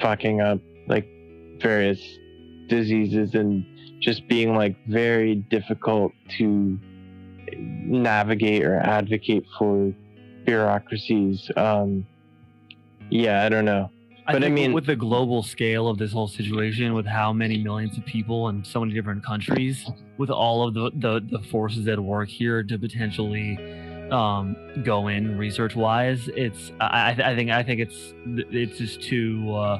[0.00, 0.58] fucking up
[0.88, 1.06] like
[1.60, 2.00] various
[2.68, 3.64] diseases and
[4.00, 6.78] just being like very difficult to
[7.56, 9.92] navigate or advocate for
[10.44, 11.50] bureaucracies.
[11.56, 12.06] Um
[13.10, 13.90] yeah i don't know.
[14.26, 17.58] But I think mean- with the global scale of this whole situation, with how many
[17.62, 19.86] millions of people in so many different countries,
[20.16, 23.58] with all of the the, the forces at work here to potentially
[24.10, 29.02] um, go in research wise, it's I, I I think I think it's it's just
[29.02, 29.78] too uh,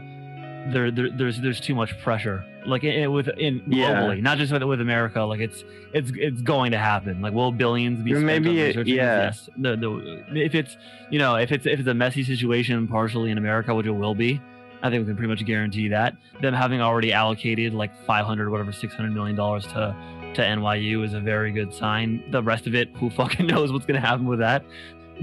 [0.73, 3.95] there, there there's there's too much pressure like in, with in Yeah.
[4.03, 5.23] globally, not just with with America.
[5.23, 7.21] Like it's it's it's going to happen.
[7.21, 8.87] Like will billions be spent maybe on it- research?
[8.89, 9.23] yeah.
[9.25, 9.49] Yes.
[9.57, 10.77] The, the, if it's
[11.11, 14.15] you know if it's if it's a messy situation partially in America, which it will
[14.15, 14.41] be,
[14.83, 18.73] I think we can pretty much guarantee that them having already allocated like 500 whatever
[18.73, 19.95] 600 million dollars to
[20.35, 22.25] to NYU is a very good sign.
[22.33, 24.65] The rest of it, who fucking knows what's gonna happen with that?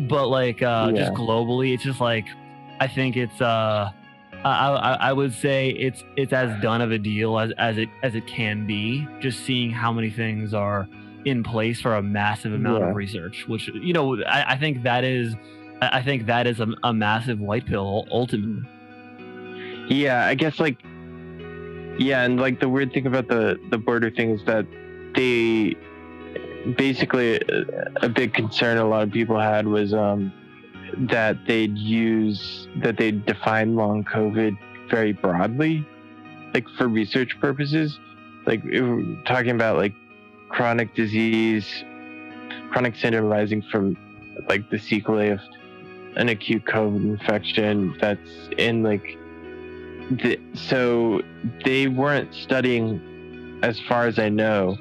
[0.08, 2.26] But like uh, just globally, it's just like
[2.80, 3.92] I think it's uh
[4.44, 7.90] I, I I would say it's it's as done of a deal as, as it
[8.04, 9.08] as it can be.
[9.20, 10.88] Just seeing how many things are
[11.26, 12.90] in place for a massive amount Yeah.
[12.90, 15.36] of research, which you know I, I think that is
[15.82, 18.68] I think that is a, a massive white pill ultimately.
[19.90, 20.78] Yeah, I guess like
[22.00, 24.66] yeah, and like the weird thing about the the border thing is that
[25.16, 25.76] they
[26.78, 27.40] basically
[27.98, 30.32] a big concern a lot of people had was um
[30.98, 34.58] that they'd use that they'd define long COVID
[34.90, 35.86] very broadly,
[36.54, 38.00] like for research purposes.
[38.46, 38.64] Like
[39.26, 39.94] talking about like
[40.50, 41.68] chronic disease,
[42.72, 43.98] chronic syndrome arising from
[44.48, 45.40] like the sequelae of
[46.16, 49.18] an acute COVID infection that's in like
[50.10, 51.22] the, so
[51.64, 54.78] they weren't studying as far as I know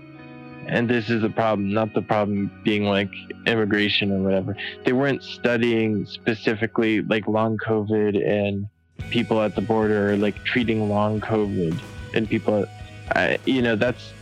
[0.67, 3.11] and this is the problem not the problem being like
[3.47, 4.57] immigration or whatever.
[4.85, 8.69] They weren't studying specifically like long covid and
[9.11, 11.79] people at the border or like treating long covid
[12.15, 12.67] and people
[13.45, 14.13] you know that's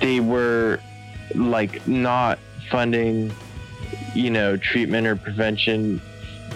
[0.00, 0.78] they were
[1.34, 2.38] like not
[2.70, 3.32] funding
[4.14, 6.00] you know treatment or prevention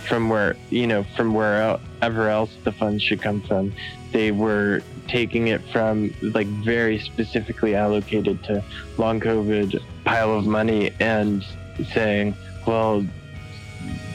[0.06, 3.72] from where you know from wherever else the funds should come from.
[4.12, 8.62] They were taking it from like very specifically allocated to
[8.98, 11.44] long covid pile of money and
[11.92, 12.34] saying
[12.66, 13.04] well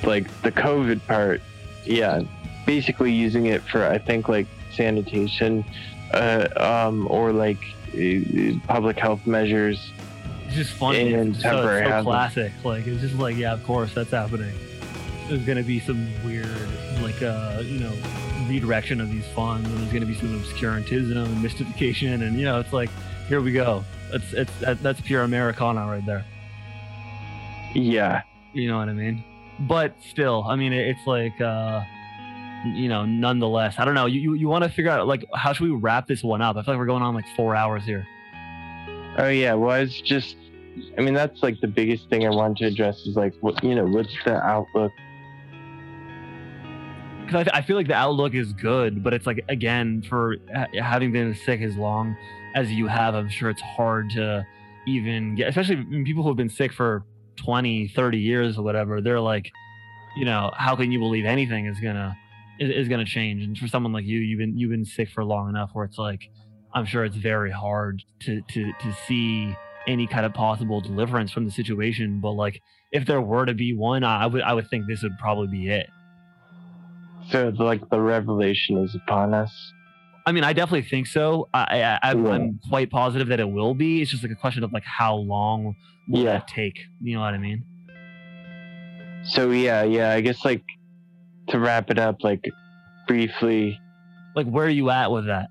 [0.03, 1.41] like the covid part
[1.85, 2.21] yeah
[2.65, 5.63] basically using it for i think like sanitation
[6.13, 7.59] uh, um, or like
[7.93, 9.91] uh, public health measures
[10.47, 11.13] It's just funny.
[11.13, 12.51] And It's so, so classic.
[12.65, 14.53] Like it's just like yeah, of course that's happening.
[15.29, 16.47] There's gonna be some weird
[17.01, 17.93] like uh you know
[18.51, 22.59] redirection of these funds, and there's gonna be some obscurantism and mystification, and you know
[22.59, 22.89] it's like
[23.27, 23.83] here we go.
[24.11, 26.25] It's it's that, that's pure Americana right there.
[27.73, 28.23] yeah
[28.53, 29.23] You know what I mean?
[29.59, 31.81] But still, I mean, it's like, uh,
[32.65, 34.07] you know, nonetheless, I don't know.
[34.07, 36.57] You you, you want to figure out like how should we wrap this one up?
[36.57, 38.05] I feel like we're going on like four hours here.
[39.17, 40.35] Oh yeah, well it's just
[40.97, 43.75] I mean, that's like the biggest thing I want to address is like, what you
[43.75, 44.91] know, what's the outlook?
[47.31, 50.67] Because I, I feel like the outlook is good, but it's like again for ha-
[50.81, 52.15] having been sick as long
[52.55, 54.45] as you have, I'm sure it's hard to
[54.87, 57.05] even get, especially people who have been sick for
[57.37, 59.01] 20, 30 years or whatever.
[59.01, 59.49] They're like,
[60.17, 62.17] you know, how can you believe anything is gonna
[62.59, 63.43] is, is gonna change?
[63.43, 65.97] And for someone like you, you've been you've been sick for long enough where it's
[65.97, 66.29] like,
[66.73, 69.55] I'm sure it's very hard to to to see
[69.87, 72.19] any kind of possible deliverance from the situation.
[72.19, 72.61] But like,
[72.91, 75.69] if there were to be one, I would I would think this would probably be
[75.69, 75.89] it.
[77.31, 79.51] So like the revelation is upon us.
[80.25, 81.49] I mean, I definitely think so.
[81.53, 84.01] I, I I'm, I'm quite positive that it will be.
[84.01, 85.75] It's just like a question of like how long
[86.07, 86.33] will Yeah.
[86.33, 86.77] that take?
[87.01, 87.63] You know what I mean?
[89.23, 90.63] So yeah, yeah, I guess like
[91.49, 92.43] to wrap it up, like
[93.07, 93.79] briefly,
[94.35, 95.49] Like, where are you at with that?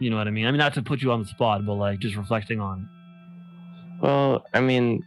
[0.00, 0.46] You know what I mean?
[0.46, 2.80] I mean, not to put you on the spot, but like just reflecting on.
[4.00, 4.02] it.
[4.06, 5.02] Well, I mean,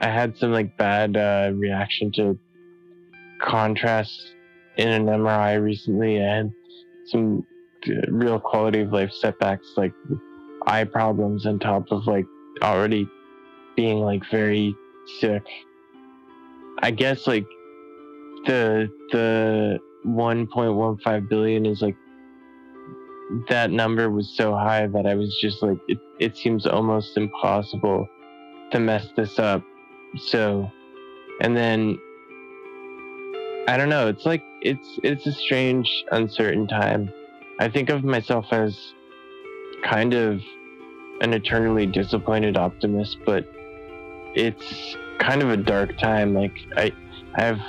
[0.00, 2.38] I had some like bad uh, reaction to
[3.40, 4.20] contrast
[4.80, 6.22] in an MRI recently.
[6.22, 6.52] I had
[7.06, 7.46] some
[8.08, 9.92] real quality of life setbacks, like
[10.66, 12.24] eye problems, on top of like
[12.62, 13.06] already
[13.76, 14.74] being like very
[15.20, 15.42] sick.
[16.78, 17.46] I guess like
[18.46, 21.96] the the 1.15 billion is like
[23.48, 28.08] that number was so high that I was just like, it, it seems almost impossible
[28.72, 29.62] to mess this up.
[30.16, 30.68] So,
[31.40, 31.96] and then
[33.68, 34.08] I don't know.
[34.08, 37.12] It's like it's it's a strange, uncertain time.
[37.58, 38.76] I think of myself as
[39.84, 40.40] kind of
[41.20, 43.46] an eternally disappointed optimist, but
[44.34, 46.34] it's kind of a dark time.
[46.34, 46.92] Like I,
[47.34, 47.60] I have,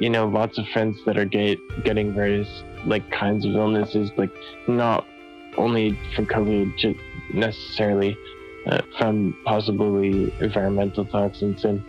[0.00, 2.48] you know, lots of friends that are get, getting various
[2.86, 4.32] like kinds of illnesses, like
[4.66, 5.06] not
[5.56, 6.96] only from COVID,
[7.32, 8.16] necessarily
[8.66, 11.82] uh, from possibly environmental toxins, and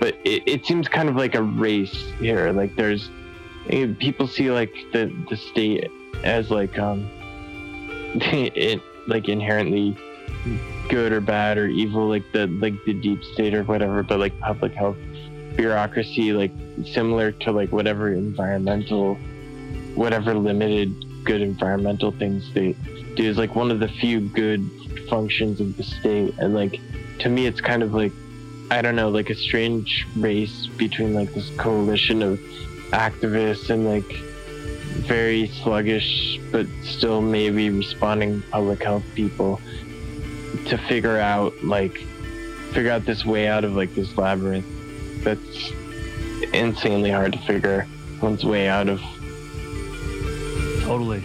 [0.00, 2.52] but it, it seems kind of like a race here.
[2.52, 3.10] Like there's
[3.98, 5.90] people see like the the state
[6.22, 7.08] as like um
[8.14, 9.96] it like inherently
[10.88, 14.38] good or bad or evil, like the like the deep state or whatever, but like
[14.40, 14.96] public health
[15.56, 16.52] bureaucracy, like
[16.84, 19.18] similar to like whatever environmental
[19.94, 20.92] whatever limited
[21.24, 22.72] good environmental things they
[23.16, 24.70] do is like one of the few good
[25.08, 26.78] functions of the state and like
[27.18, 28.12] to me it's kind of like
[28.70, 32.38] i don't know like a strange race between like this coalition of
[32.90, 34.16] activists and like
[35.06, 39.60] very sluggish but still maybe responding public health people
[40.66, 41.98] to figure out like
[42.72, 44.66] figure out this way out of like this labyrinth
[45.22, 45.72] that's
[46.52, 47.86] insanely hard to figure
[48.20, 49.00] one's way out of
[50.86, 51.20] Totally.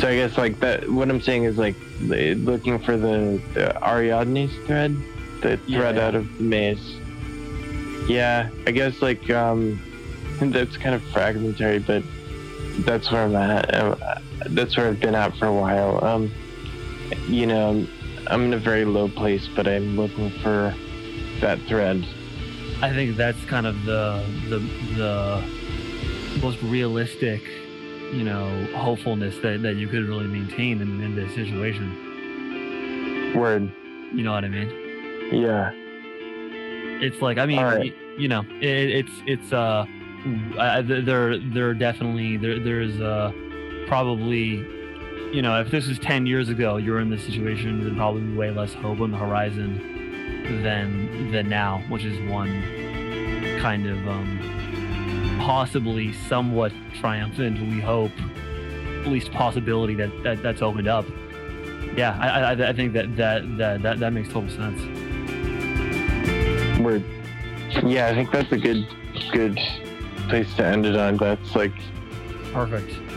[0.00, 0.90] So I guess like that.
[0.90, 4.96] What I'm saying is like looking for the, the Ariadne's thread,
[5.42, 6.06] the thread Yeah.
[6.06, 6.96] out of the maze.
[8.08, 9.78] Yeah, I guess like um,
[10.40, 12.02] that's kind of fragmentary, but
[12.80, 13.74] that's where I'm at.
[13.74, 13.96] Um,
[14.48, 16.02] that's where I've been at for a while.
[16.04, 16.30] Um,
[17.28, 17.88] you know, I'm,
[18.28, 20.74] I'm in a very low place, but I'm looking for
[21.40, 22.04] that thread.
[22.82, 24.58] I think that's kind of the the
[24.96, 25.42] the
[26.40, 27.42] most realistic,
[28.12, 31.92] you know, hopefulness that, that you could really maintain in, in this situation.
[33.36, 33.70] Word.
[34.14, 34.70] You know what I mean?
[35.32, 35.70] Yeah.
[37.02, 38.64] It's like I mean, y- you know, it,
[39.06, 39.86] it's it's uh,
[40.58, 43.32] I, there there definitely there there's uh
[43.86, 44.56] probably,
[45.34, 48.22] you know, if this was ten years ago, you were in this situation, there'd probably
[48.22, 52.50] be way less hope on the horizon than than now, which is one
[53.60, 57.58] kind of um possibly somewhat triumphant.
[57.60, 58.12] We hope,
[59.00, 61.06] at least possibility that, that that's opened up.
[61.96, 64.80] Yeah, I, I I think that that that that, that makes total sense.
[66.90, 67.04] Word.
[67.84, 68.86] Yeah, I think that's a good
[69.32, 69.58] good
[70.28, 71.16] place to end it on.
[71.16, 71.72] That's like
[72.52, 73.09] Perfect.